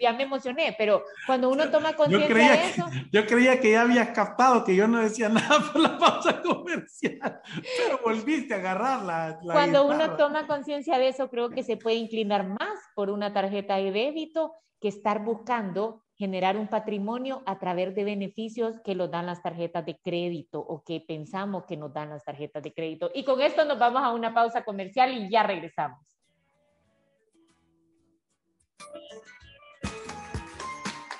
[0.00, 2.86] ya me emocioné, pero cuando uno toma conciencia de eso...
[3.12, 7.40] yo creía que ya habías captado que yo no decía nada por la pausa comercial,
[7.78, 9.38] pero volviste a agarrarla.
[9.42, 13.32] La, cuando uno toma conciencia de eso, creo que se puede inclinar más por una
[13.32, 19.10] tarjeta de débito que estar buscando generar un patrimonio a través de beneficios que nos
[19.10, 23.10] dan las tarjetas de crédito o que pensamos que nos dan las tarjetas de crédito.
[23.14, 25.98] Y con esto nos vamos a una pausa comercial y ya regresamos.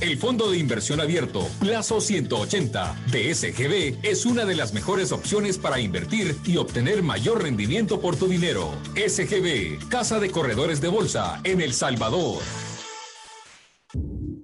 [0.00, 5.58] el Fondo de Inversión Abierto, Plazo 180, de SGB, es una de las mejores opciones
[5.58, 8.72] para invertir y obtener mayor rendimiento por tu dinero.
[8.94, 12.42] SGB, Casa de Corredores de Bolsa, en El Salvador.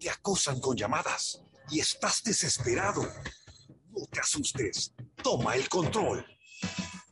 [0.00, 3.02] Te acosan con llamadas y estás desesperado.
[3.90, 4.94] No te asustes.
[5.22, 6.31] Toma el control.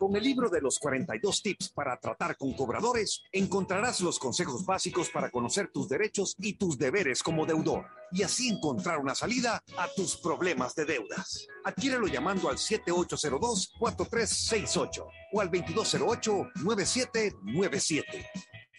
[0.00, 5.10] Con el libro de los 42 tips para tratar con cobradores, encontrarás los consejos básicos
[5.10, 9.88] para conocer tus derechos y tus deberes como deudor y así encontrar una salida a
[9.94, 11.46] tus problemas de deudas.
[11.64, 18.04] Adquiérelo llamando al 7802-4368 o al 2208-9797.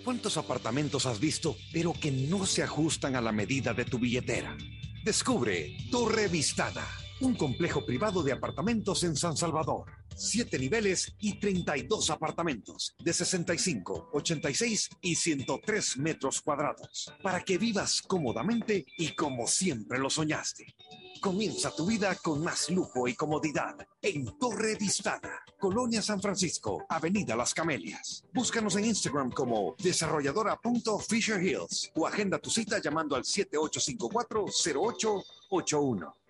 [0.06, 4.56] ¿Cuántos apartamentos has visto, pero que no se ajustan a la medida de tu billetera?
[5.04, 6.88] Descubre Torre Vistada,
[7.22, 14.10] un complejo privado de apartamentos en San Salvador siete niveles y 32 apartamentos de 65,
[14.14, 20.76] 86 y 103 metros cuadrados para que vivas cómodamente y como siempre lo soñaste.
[21.22, 27.36] Comienza tu vida con más lujo y comodidad en Torre Vistada, Colonia San Francisco, Avenida
[27.36, 28.24] Las Camelias.
[28.34, 36.21] Búscanos en Instagram como desarrolladora.fisherhills o agenda tu cita llamando al 7854-0881.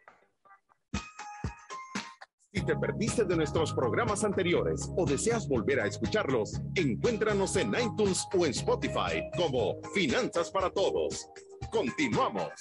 [2.54, 8.28] Si te perdiste de nuestros programas anteriores o deseas volver a escucharlos, encuéntranos en iTunes
[8.38, 11.30] o en Spotify como Finanzas para Todos.
[11.72, 12.52] Continuamos.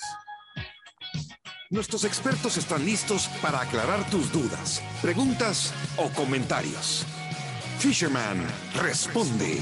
[1.71, 7.05] Nuestros expertos están listos para aclarar tus dudas, preguntas o comentarios.
[7.81, 8.47] Fisherman
[8.81, 9.59] responde.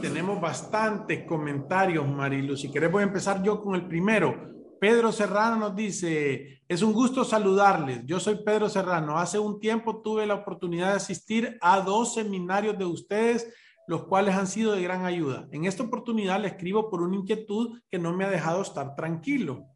[0.00, 2.56] Tenemos bastantes comentarios, Marilu.
[2.56, 4.61] Si querés voy a empezar yo con el primero.
[4.82, 8.04] Pedro Serrano nos dice, es un gusto saludarles.
[8.04, 9.16] Yo soy Pedro Serrano.
[9.16, 13.54] Hace un tiempo tuve la oportunidad de asistir a dos seminarios de ustedes,
[13.86, 15.46] los cuales han sido de gran ayuda.
[15.52, 19.68] En esta oportunidad le escribo por una inquietud que no me ha dejado estar tranquilo.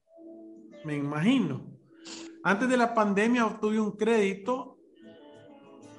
[0.85, 1.64] Me imagino.
[2.42, 4.77] Antes de la pandemia obtuve un crédito,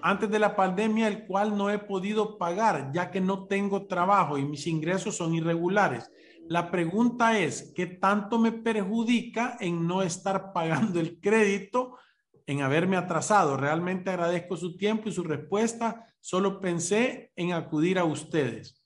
[0.02, 4.38] antes de la pandemia, el cual no he podido pagar, ya que no tengo trabajo
[4.38, 6.12] y mis ingresos son irregulares.
[6.50, 11.98] La pregunta es, ¿qué tanto me perjudica en no estar pagando el crédito,
[12.46, 13.58] en haberme atrasado?
[13.58, 16.06] Realmente agradezco su tiempo y su respuesta.
[16.22, 18.82] Solo pensé en acudir a ustedes.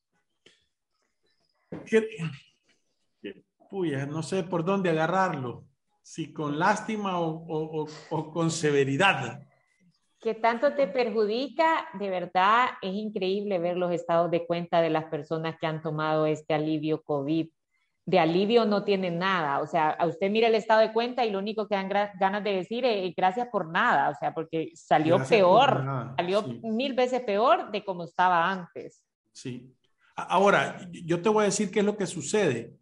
[3.70, 5.66] Puya, no sé por dónde agarrarlo,
[6.02, 9.42] si con lástima o, o con severidad
[10.22, 15.06] que tanto te perjudica, de verdad es increíble ver los estados de cuenta de las
[15.06, 17.50] personas que han tomado este alivio COVID.
[18.12, 21.32] De alivio no tienen nada, o sea, a usted mira el estado de cuenta y
[21.32, 25.18] lo único que dan ganas de decir es gracias por nada, o sea, porque salió
[25.28, 29.04] peor, salió mil veces peor de como estaba antes.
[29.32, 29.74] Sí.
[30.16, 32.82] Ahora, yo te voy a decir qué es lo que sucede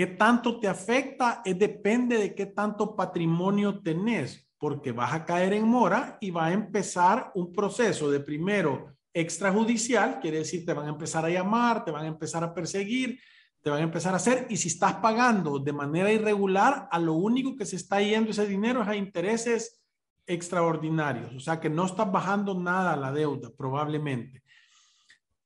[0.00, 1.42] ¿Qué tanto te afecta?
[1.44, 6.46] Es depende de qué tanto patrimonio tenés, porque vas a caer en mora y va
[6.46, 11.84] a empezar un proceso de primero extrajudicial, quiere decir te van a empezar a llamar,
[11.84, 13.20] te van a empezar a perseguir,
[13.62, 17.14] te van a empezar a hacer y si estás pagando de manera irregular, a lo
[17.14, 19.82] único que se está yendo ese dinero es a intereses
[20.26, 24.42] extraordinarios, o sea que no estás bajando nada la deuda probablemente.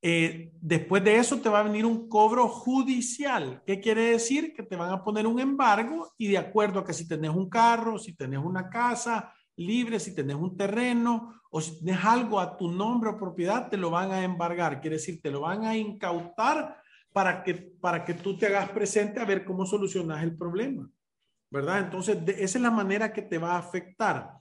[0.06, 3.62] Eh, después de eso te va a venir un cobro judicial.
[3.66, 4.52] ¿Qué quiere decir?
[4.52, 7.48] Que te van a poner un embargo y de acuerdo a que si tenés un
[7.48, 12.54] carro, si tenés una casa libre, si tenés un terreno o si tenés algo a
[12.54, 14.82] tu nombre o propiedad, te lo van a embargar.
[14.82, 16.76] Quiere decir, te lo van a incautar
[17.14, 20.90] para que, para que tú te hagas presente a ver cómo solucionas el problema.
[21.48, 21.78] ¿Verdad?
[21.78, 24.32] Entonces, esa es la manera que te va a afectar.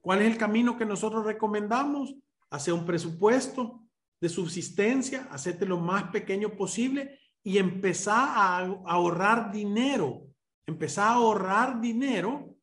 [0.00, 2.14] ¿Cuál es el camino que nosotros recomendamos?
[2.48, 3.82] Hacer un presupuesto,
[4.20, 10.28] de subsistencia, hacerte lo más pequeño posible y empezar a ahorrar dinero,
[10.64, 12.54] empezar a ahorrar dinero,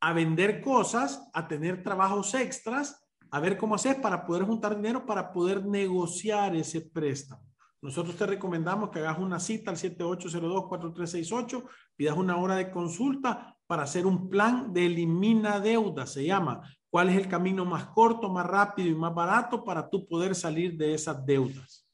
[0.00, 3.00] a vender cosas, a tener trabajos extras,
[3.30, 7.53] a ver cómo hacer para poder juntar dinero para poder negociar ese préstamo.
[7.84, 13.82] Nosotros te recomendamos que hagas una cita al 7802-4368, pidas una hora de consulta para
[13.82, 18.46] hacer un plan de elimina deuda, se llama, cuál es el camino más corto, más
[18.46, 21.86] rápido y más barato para tú poder salir de esas deudas.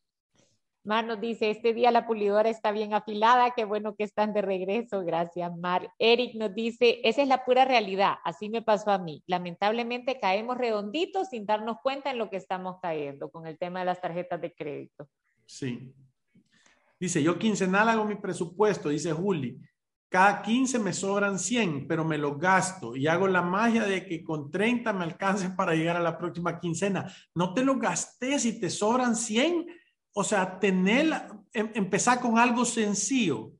[0.84, 4.42] Mar nos dice, este día la pulidora está bien afilada, qué bueno que están de
[4.42, 5.92] regreso, gracias Mar.
[5.98, 9.24] Eric nos dice, esa es la pura realidad, así me pasó a mí.
[9.26, 13.86] Lamentablemente caemos redonditos sin darnos cuenta en lo que estamos cayendo con el tema de
[13.86, 15.08] las tarjetas de crédito.
[15.50, 15.92] Sí.
[17.00, 19.60] Dice, yo quincenal hago mi presupuesto, dice Juli.
[20.08, 24.22] Cada 15 me sobran 100, pero me los gasto y hago la magia de que
[24.22, 27.12] con 30 me alcance para llegar a la próxima quincena.
[27.34, 29.66] No te lo gastes y te sobran 100.
[30.12, 31.12] O sea, tener,
[31.52, 33.52] em, empezar con algo sencillo.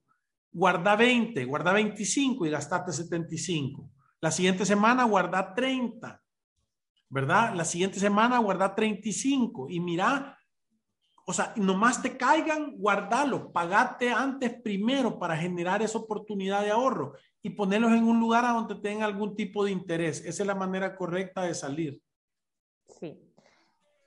[0.52, 3.90] Guarda 20, guarda 25 y gastate 75.
[4.20, 6.22] La siguiente semana guarda 30,
[7.08, 7.54] ¿verdad?
[7.54, 10.36] La siguiente semana guarda 35 y mira
[11.26, 17.14] o sea, nomás te caigan, guardalo, pagate antes primero para generar esa oportunidad de ahorro
[17.42, 20.20] y ponerlos en un lugar a donde tengan algún tipo de interés.
[20.24, 22.00] Esa es la manera correcta de salir.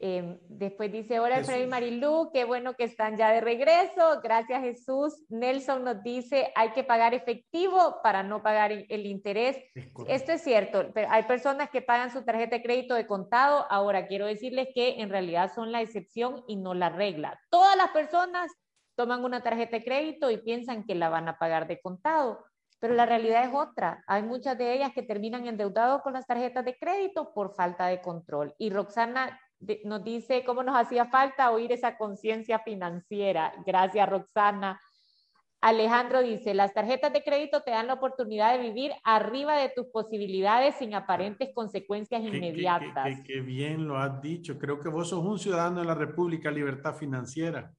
[0.05, 4.19] Em, después dice, hola Alfredo y Marilú, qué bueno que están ya de regreso.
[4.21, 5.23] Gracias Jesús.
[5.29, 9.55] Nelson nos dice, hay que pagar efectivo para no pagar el interés.
[10.09, 13.65] Esto es cierto, pero hay personas que pagan su tarjeta de crédito de contado.
[13.69, 17.39] Ahora, quiero decirles que en realidad son la excepción y no la regla.
[17.49, 18.51] Todas las personas
[18.95, 22.43] toman una tarjeta de crédito y piensan que la van a pagar de contado.
[22.81, 24.03] Pero la realidad es otra.
[24.07, 28.01] Hay muchas de ellas que terminan endeudados con las tarjetas de crédito por falta de
[28.01, 28.53] control.
[28.57, 29.39] Y Roxana
[29.85, 33.53] nos dice cómo nos hacía falta oír esa conciencia financiera.
[33.65, 34.79] Gracias, Roxana.
[35.63, 39.85] Alejandro dice, las tarjetas de crédito te dan la oportunidad de vivir arriba de tus
[39.87, 43.21] posibilidades sin aparentes consecuencias inmediatas.
[43.25, 44.59] Qué, bien lo has dicho.
[44.59, 47.71] Creo que vos sos un ciudadano de la República Libertad Financiera.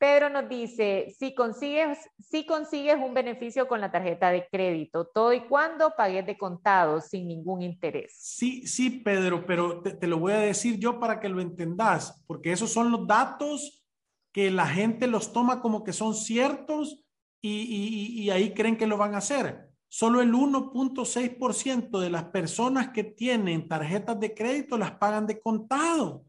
[0.00, 5.34] Pedro nos dice, si consigues, si consigues un beneficio con la tarjeta de crédito, todo
[5.34, 8.16] y cuando pagues de contado sin ningún interés.
[8.18, 12.50] Sí, sí, Pedro, pero te, lo voy a decir yo para que lo entendas, porque
[12.50, 13.84] esos son los datos
[14.32, 17.04] que la gente los toma como que son ciertos
[17.42, 19.68] y, y ahí creen que lo van a hacer.
[19.88, 26.24] Solo el 1.6% de las personas que tienen tarjetas de crédito las pagan de contado.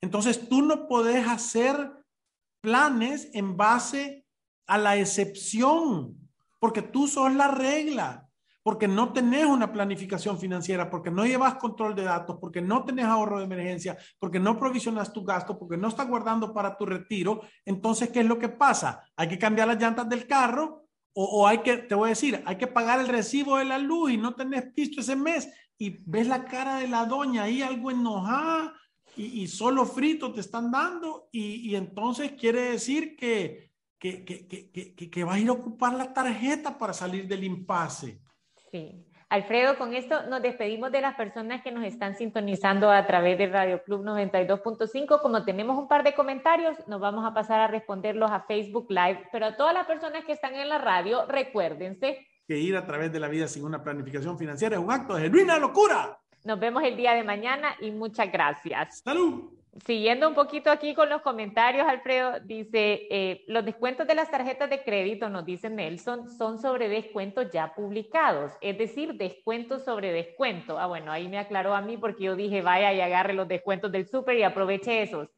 [0.00, 2.05] Entonces tú no podés hacer
[2.60, 4.26] planes en base
[4.66, 6.16] a la excepción,
[6.58, 8.26] porque tú sos la regla,
[8.62, 13.04] porque no tenés una planificación financiera, porque no llevas control de datos, porque no tenés
[13.04, 17.42] ahorro de emergencia, porque no provisionas tu gasto, porque no estás guardando para tu retiro.
[17.64, 19.04] Entonces, ¿qué es lo que pasa?
[19.14, 20.86] Hay que cambiar las llantas del carro
[21.18, 24.10] o, hay que, te voy a decir, hay que pagar el recibo de la luz
[24.10, 25.48] y no tenés visto ese mes
[25.78, 28.74] y ves la cara de la doña ahí algo enojada
[29.16, 35.36] y, solo frito te están dando y, entonces quiere decir que, que, que, que, vas
[35.36, 38.20] a ir a ocupar la tarjeta para salir del impasse.
[38.70, 39.02] Sí.
[39.28, 43.48] Alfredo, con esto nos despedimos de las personas que nos están sintonizando a través de
[43.48, 45.20] Radio Club 92.5.
[45.20, 49.24] Como tenemos un par de comentarios, nos vamos a pasar a responderlos a Facebook Live.
[49.32, 53.12] Pero a todas las personas que están en la radio, recuérdense que ir a través
[53.12, 56.20] de la vida sin una planificación financiera es un acto de genuina locura.
[56.46, 59.00] Nos vemos el día de mañana y muchas gracias.
[59.00, 59.50] Salud.
[59.84, 64.70] Siguiendo un poquito aquí con los comentarios, Alfredo dice, eh, los descuentos de las tarjetas
[64.70, 70.78] de crédito, nos dice Nelson, son sobre descuentos ya publicados, es decir, descuentos sobre descuento.
[70.78, 73.90] Ah, bueno, ahí me aclaró a mí porque yo dije, vaya y agarre los descuentos
[73.90, 75.28] del súper y aproveche esos.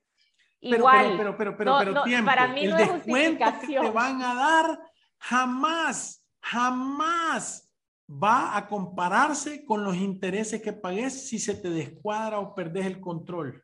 [0.61, 2.27] Igual, pero, pero, pero, pero, tiempo.
[2.27, 4.79] para mí el no descuento que te van a dar
[5.17, 7.68] jamás, jamás
[8.11, 13.01] va a compararse con los intereses que pagues si se te descuadra o perdés el
[13.01, 13.63] control.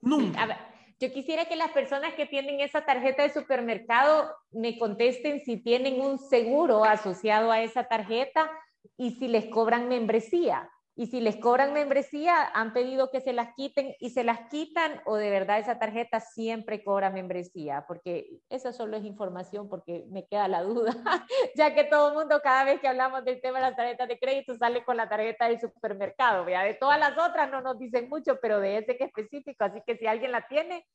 [0.00, 0.68] Nunca.
[0.98, 6.00] Yo quisiera que las personas que tienen esa tarjeta de supermercado me contesten si tienen
[6.00, 8.48] un seguro asociado a esa tarjeta
[8.96, 10.70] y si les cobran membresía.
[10.94, 15.00] Y si les cobran membresía, han pedido que se las quiten y se las quitan
[15.06, 20.26] o de verdad esa tarjeta siempre cobra membresía, porque eso solo es información porque me
[20.26, 20.94] queda la duda,
[21.56, 24.18] ya que todo el mundo cada vez que hablamos del tema de las tarjetas de
[24.18, 26.62] crédito sale con la tarjeta del supermercado, ¿vea?
[26.62, 29.80] de todas las otras no nos dicen mucho, pero de ese que es específico, así
[29.86, 30.86] que si alguien la tiene,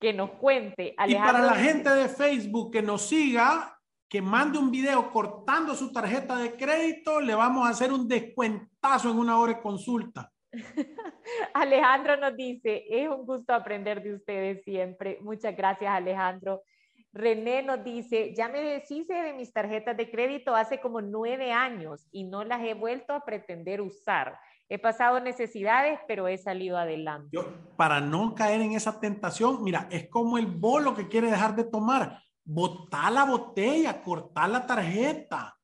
[0.00, 0.96] que nos cuente.
[1.06, 3.78] y para la gente de Facebook que nos siga,
[4.12, 9.10] que mande un video cortando su tarjeta de crédito, le vamos a hacer un descuentazo
[9.10, 10.30] en una hora de consulta.
[11.54, 15.16] Alejandro nos dice, es un gusto aprender de ustedes siempre.
[15.22, 16.60] Muchas gracias, Alejandro.
[17.14, 22.06] René nos dice, ya me deshice de mis tarjetas de crédito hace como nueve años
[22.12, 24.38] y no las he vuelto a pretender usar.
[24.68, 27.30] He pasado necesidades, pero he salido adelante.
[27.32, 27.46] Yo,
[27.78, 31.64] para no caer en esa tentación, mira, es como el bolo que quiere dejar de
[31.64, 35.56] tomar botar la botella, cortar la tarjeta.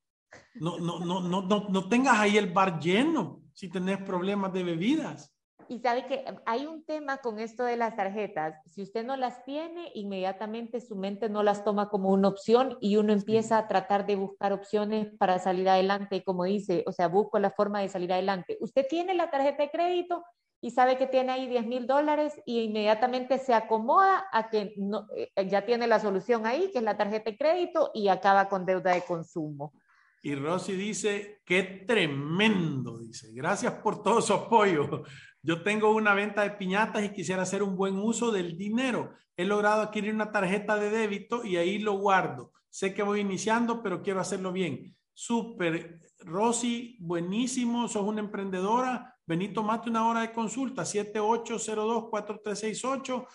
[0.55, 4.63] No, no, no, no, no, no tengas ahí el bar lleno si tenés problemas de
[4.63, 5.35] bebidas.
[5.71, 8.55] Y sabe que hay un tema con esto de las tarjetas.
[8.65, 12.97] Si usted no las tiene, inmediatamente su mente no las toma como una opción y
[12.97, 16.25] uno empieza a tratar de buscar opciones para salir adelante.
[16.25, 18.57] Como dice, o sea, busco la forma de salir adelante.
[18.61, 20.25] Usted tiene la tarjeta de crédito,
[20.61, 25.07] y sabe que tiene ahí 10 mil dólares y inmediatamente se acomoda a que no,
[25.17, 28.67] eh, ya tiene la solución ahí, que es la tarjeta de crédito y acaba con
[28.67, 29.73] deuda de consumo.
[30.21, 35.05] Y Rosy dice, qué tremendo, dice, gracias por todo su apoyo.
[35.43, 39.15] Yo tengo una venta de piñatas y quisiera hacer un buen uso del dinero.
[39.37, 42.53] He logrado adquirir una tarjeta de débito y ahí lo guardo.
[42.69, 44.97] Sé que voy iniciando, pero quiero hacerlo bien.
[45.15, 46.01] Súper.
[46.19, 53.27] Rosy, buenísimo, sos una emprendedora Benito, mate una hora de consulta, 7802-4368.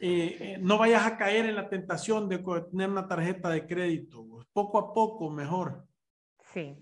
[0.00, 2.38] Eh, eh, no vayas a caer en la tentación de
[2.70, 4.24] tener una tarjeta de crédito.
[4.54, 5.84] Poco a poco, mejor.
[6.54, 6.74] Sí.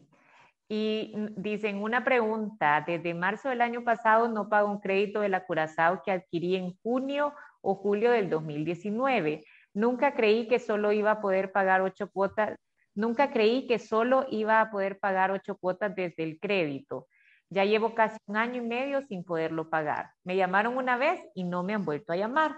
[0.68, 5.46] Y dicen una pregunta, desde marzo del año pasado no pago un crédito de la
[5.46, 9.42] Curazao que adquirí en junio o julio del 2019.
[9.74, 12.56] Nunca creí que solo iba a poder pagar ocho cuotas,
[12.94, 17.08] nunca creí que solo iba a poder pagar ocho cuotas desde el crédito.
[17.50, 20.12] Ya llevo casi un año y medio sin poderlo pagar.
[20.24, 22.56] Me llamaron una vez y no me han vuelto a llamar.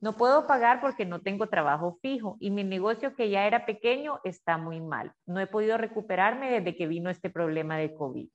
[0.00, 4.18] No puedo pagar porque no tengo trabajo fijo y mi negocio que ya era pequeño
[4.24, 5.12] está muy mal.
[5.26, 8.28] No he podido recuperarme desde que vino este problema de COVID.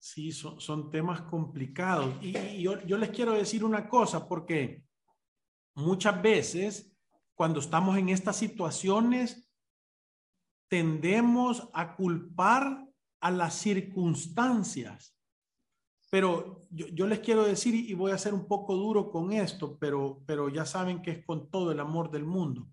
[0.00, 2.16] Sí, son, temas complicados.
[2.20, 4.82] Y, yo, les quiero decir una cosa, porque
[5.74, 6.90] muchas veces
[7.40, 9.50] cuando estamos en estas situaciones,
[10.68, 12.89] tendemos a culpar
[13.20, 15.16] a las circunstancias.
[16.10, 20.22] Pero yo, les quiero decir, y voy a ser un poco duro con esto, pero,
[20.26, 22.68] pero ya saben que es con todo el amor del mundo.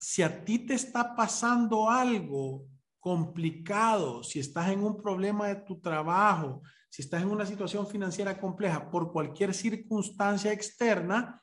[0.00, 2.66] Si a ti te está pasando algo
[2.98, 8.40] complicado, si estás en un problema de tu trabajo, si estás en una situación financiera
[8.40, 11.42] compleja por cualquier circunstancia externa,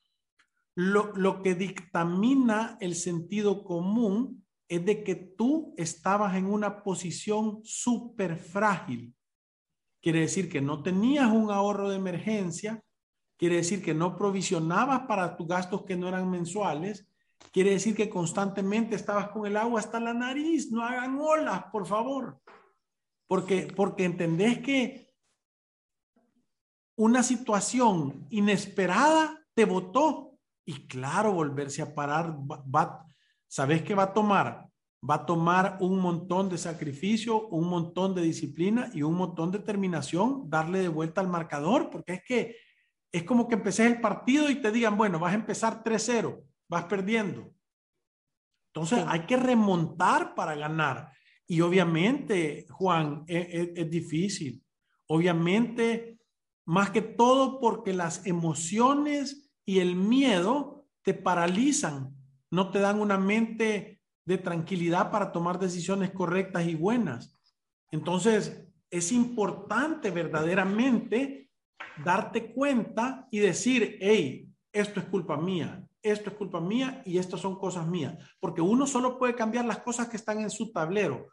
[0.75, 7.59] lo, lo que dictamina el sentido común es de que tú estabas en una posición
[7.63, 9.13] súper frágil.
[10.01, 12.81] Quiere decir que no tenías un ahorro de emergencia,
[13.35, 17.09] quiere decir que no provisionabas para tus gastos que no eran mensuales,
[17.51, 21.87] quiere decir que constantemente estabas con el agua hasta la nariz, no hagan olas, por
[21.87, 22.39] favor.
[23.27, 25.11] Porque, porque entendés que
[26.95, 33.08] una situación inesperada te botó y claro, volverse a parar va,
[33.49, 34.69] ¿sabes qué va a tomar?
[35.07, 39.59] Va a tomar un montón de sacrificio, un montón de disciplina y un montón de
[39.59, 42.55] determinación darle de vuelta al marcador, porque es que
[43.11, 46.85] es como que empecé el partido y te digan, bueno, vas a empezar 3-0, vas
[46.85, 47.51] perdiendo.
[48.67, 51.11] Entonces hay que remontar para ganar.
[51.47, 54.63] Y obviamente, Juan, es, e, es difícil.
[55.07, 56.19] Obviamente,
[56.65, 62.18] más que todo porque las emociones y el miedo te paralizan
[62.51, 67.39] no te dan una mente de tranquilidad para tomar decisiones correctas y buenas.
[67.91, 71.49] Entonces, es importante verdaderamente
[72.03, 77.41] darte cuenta y decir, hey, esto es culpa mía, esto es culpa mía y estas
[77.41, 78.17] son cosas mías.
[78.39, 81.27] Porque uno solo puede cambiar las cosas que están en su tablero.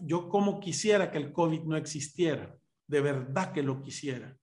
[0.00, 2.54] Yo como quisiera que el COVID no existiera,
[2.86, 4.36] de verdad que lo quisiera.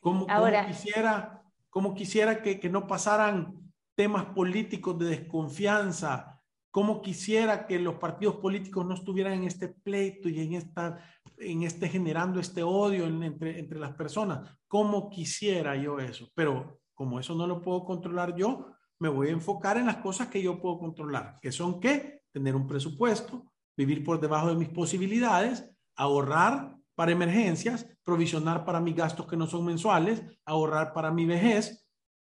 [0.00, 0.26] Como,
[0.66, 3.69] quisiera, como quisiera que, que no pasaran
[4.00, 6.40] temas políticos de desconfianza,
[6.70, 11.04] cómo quisiera que los partidos políticos no estuvieran en este pleito y en, esta,
[11.36, 14.56] en este generando este odio entre, entre las personas.
[14.66, 19.32] Cómo quisiera yo eso, pero como eso no lo puedo controlar yo, me voy a
[19.32, 22.22] enfocar en las cosas que yo puedo controlar, que son qué?
[22.32, 28.96] Tener un presupuesto, vivir por debajo de mis posibilidades, ahorrar para emergencias, provisionar para mis
[28.96, 31.79] gastos que no son mensuales, ahorrar para mi vejez,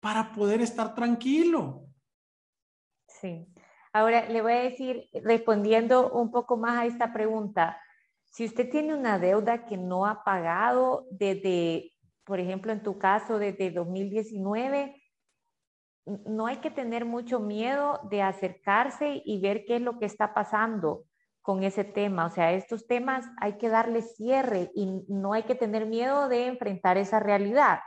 [0.06, 1.82] para poder estar tranquilo.
[3.08, 3.52] Sí.
[3.92, 7.76] Ahora le voy a decir, respondiendo un poco más a esta pregunta,
[8.26, 11.90] si usted tiene una deuda que no ha pagado desde,
[12.22, 14.94] por ejemplo, en tu caso, desde 2019,
[16.24, 20.32] no hay que tener mucho miedo de acercarse y ver qué es lo que está
[20.32, 21.02] pasando
[21.42, 22.26] con ese tema.
[22.26, 26.46] O sea, estos temas hay que darle cierre y no hay que tener miedo de
[26.46, 27.80] enfrentar esa realidad.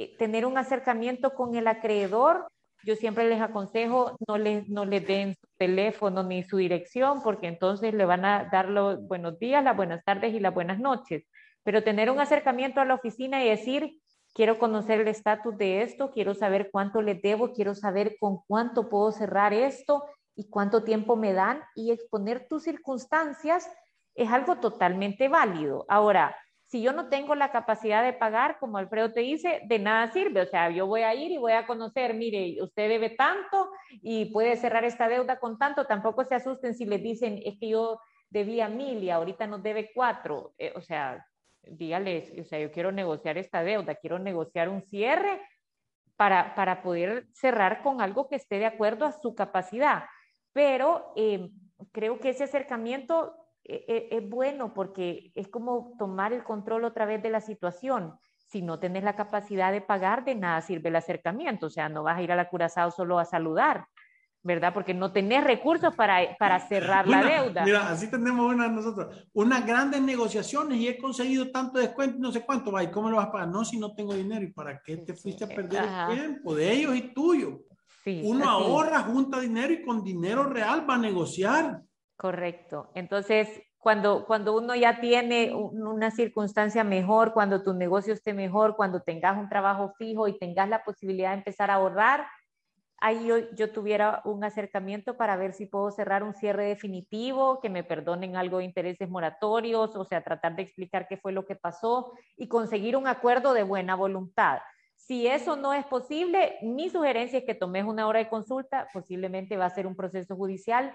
[0.00, 2.48] Eh, tener un acercamiento con el acreedor
[2.82, 7.46] yo siempre les aconsejo no les, no les den su teléfono ni su dirección, porque
[7.46, 11.24] entonces le van a dar los buenos días, las buenas tardes y las buenas noches.
[11.62, 14.00] Pero tener un acercamiento a la oficina y decir,
[14.32, 18.88] quiero conocer el estatus de esto, quiero saber cuánto les debo, quiero saber con cuánto
[18.88, 23.70] puedo cerrar esto y cuánto tiempo me dan y exponer tus circunstancias
[24.14, 25.84] es algo totalmente válido.
[25.86, 26.34] Ahora,
[26.70, 30.42] si yo no tengo la capacidad de pagar, como Alfredo te dice, de nada sirve.
[30.42, 34.26] O sea, yo voy a ir y voy a conocer, mire, usted debe tanto y
[34.26, 35.86] puede cerrar esta deuda con tanto.
[35.86, 37.98] Tampoco se asusten si les dicen, es que yo
[38.28, 40.54] debía mil y ahorita nos debe cuatro.
[40.58, 41.26] Eh, o sea,
[41.64, 45.42] dígales, o sea, yo quiero negociar esta deuda, quiero negociar un cierre
[46.14, 50.04] para, para poder cerrar con algo que esté de acuerdo a su capacidad.
[50.52, 51.50] Pero eh,
[51.90, 53.34] creo que ese acercamiento
[53.86, 58.14] es, bueno porque es como tomar el control otra vez de la situación.
[58.36, 61.66] Si no tenés la capacidad de pagar, de nada sirve el acercamiento.
[61.66, 63.86] O sea, no vas a ir a la Curazao solo a saludar,
[64.42, 64.74] ¿verdad?
[64.74, 67.64] Porque no tenés recursos para, para cerrar la deuda.
[67.64, 72.44] Mira, así tenemos una nosotros, unas grandes negociaciones y he conseguido tanto descuento, no sé
[72.44, 73.48] cuánto, ¿y cómo lo vas a pagar?
[73.48, 76.72] No, si no tengo dinero, ¿y para qué te fuiste a perder el tiempo de
[76.72, 77.60] ellos y tuyo?
[78.02, 81.82] Sí, Uno ahorra, junta dinero y con dinero real va a negociar.
[82.20, 82.90] Correcto.
[82.94, 83.48] Entonces,
[83.78, 89.38] cuando, cuando uno ya tiene una circunstancia mejor, cuando tu negocio esté mejor, cuando tengas
[89.38, 92.26] un trabajo fijo y tengas la posibilidad de empezar a ahorrar,
[92.98, 97.70] ahí yo, yo, tuviera un acercamiento para ver si puedo cerrar un cierre definitivo, que
[97.70, 101.56] me perdonen algo de intereses moratorios, o sea, tratar de explicar qué fue lo que
[101.56, 104.58] pasó y conseguir un acuerdo de buena voluntad.
[104.94, 109.56] Si eso no es posible, mi sugerencia es que tomes una hora de consulta, posiblemente
[109.56, 110.94] va a ser un proceso judicial,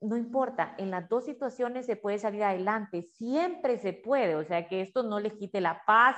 [0.00, 4.68] no importa, en las dos situaciones se puede salir adelante, siempre se puede, o sea,
[4.68, 6.16] que esto no les quite la paz,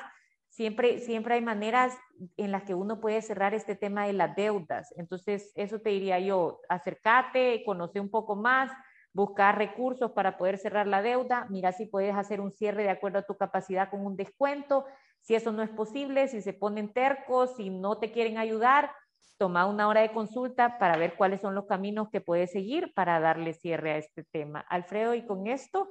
[0.49, 1.97] siempre, siempre hay maneras
[2.37, 4.93] en las que uno puede cerrar este tema de las deudas.
[4.97, 8.70] Entonces, eso te diría yo, acércate, conoce un poco más,
[9.12, 13.18] buscar recursos para poder cerrar la deuda, mira si puedes hacer un cierre de acuerdo
[13.18, 14.85] a tu capacidad con un descuento,
[15.20, 18.91] si eso no es posible, si se ponen tercos, si no te quieren ayudar,
[19.39, 23.21] toma una hora de consulta para ver cuáles son los caminos que puede seguir para
[23.21, 24.61] darle cierre a este tema.
[24.68, 25.89] Alfredo, y con esto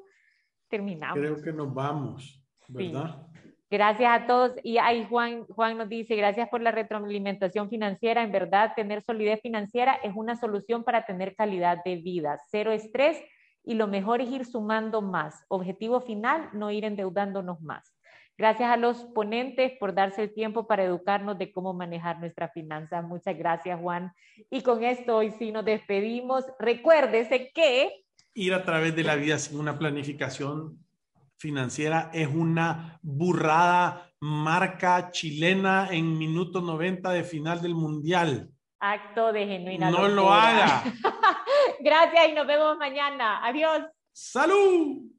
[0.67, 1.17] terminamos.
[1.17, 3.25] Creo que nos vamos, ¿verdad?
[3.71, 4.53] Gracias a todos.
[4.63, 8.23] Y ahí Juan, Juan nos dice, gracias por la retroalimentación financiera.
[8.23, 12.39] En verdad, tener solidez financiera es una solución para tener calidad de vida.
[12.49, 13.21] Cero estrés
[13.63, 15.45] y lo mejor es ir sumando más.
[15.47, 17.93] Objetivo final, no ir endeudándonos más.
[18.39, 23.01] Gracias a los ponentes por darse el tiempo para educarnos de cómo manejar nuestra finanza.
[23.01, 24.13] Muchas gracias, Juan.
[24.49, 26.45] Y con esto hoy sí nos despedimos.
[26.57, 28.05] Recuérdese que...
[28.33, 30.79] Ir a través de la vida sin una planificación
[31.37, 38.49] financiera es una burrada marca chilena en minuto 90 de final del Mundial.
[38.79, 39.91] Acto de genuina.
[39.91, 40.85] No lo haga.
[41.81, 43.45] Gracias y nos vemos mañana.
[43.45, 43.81] Adiós.
[44.13, 45.18] Salud.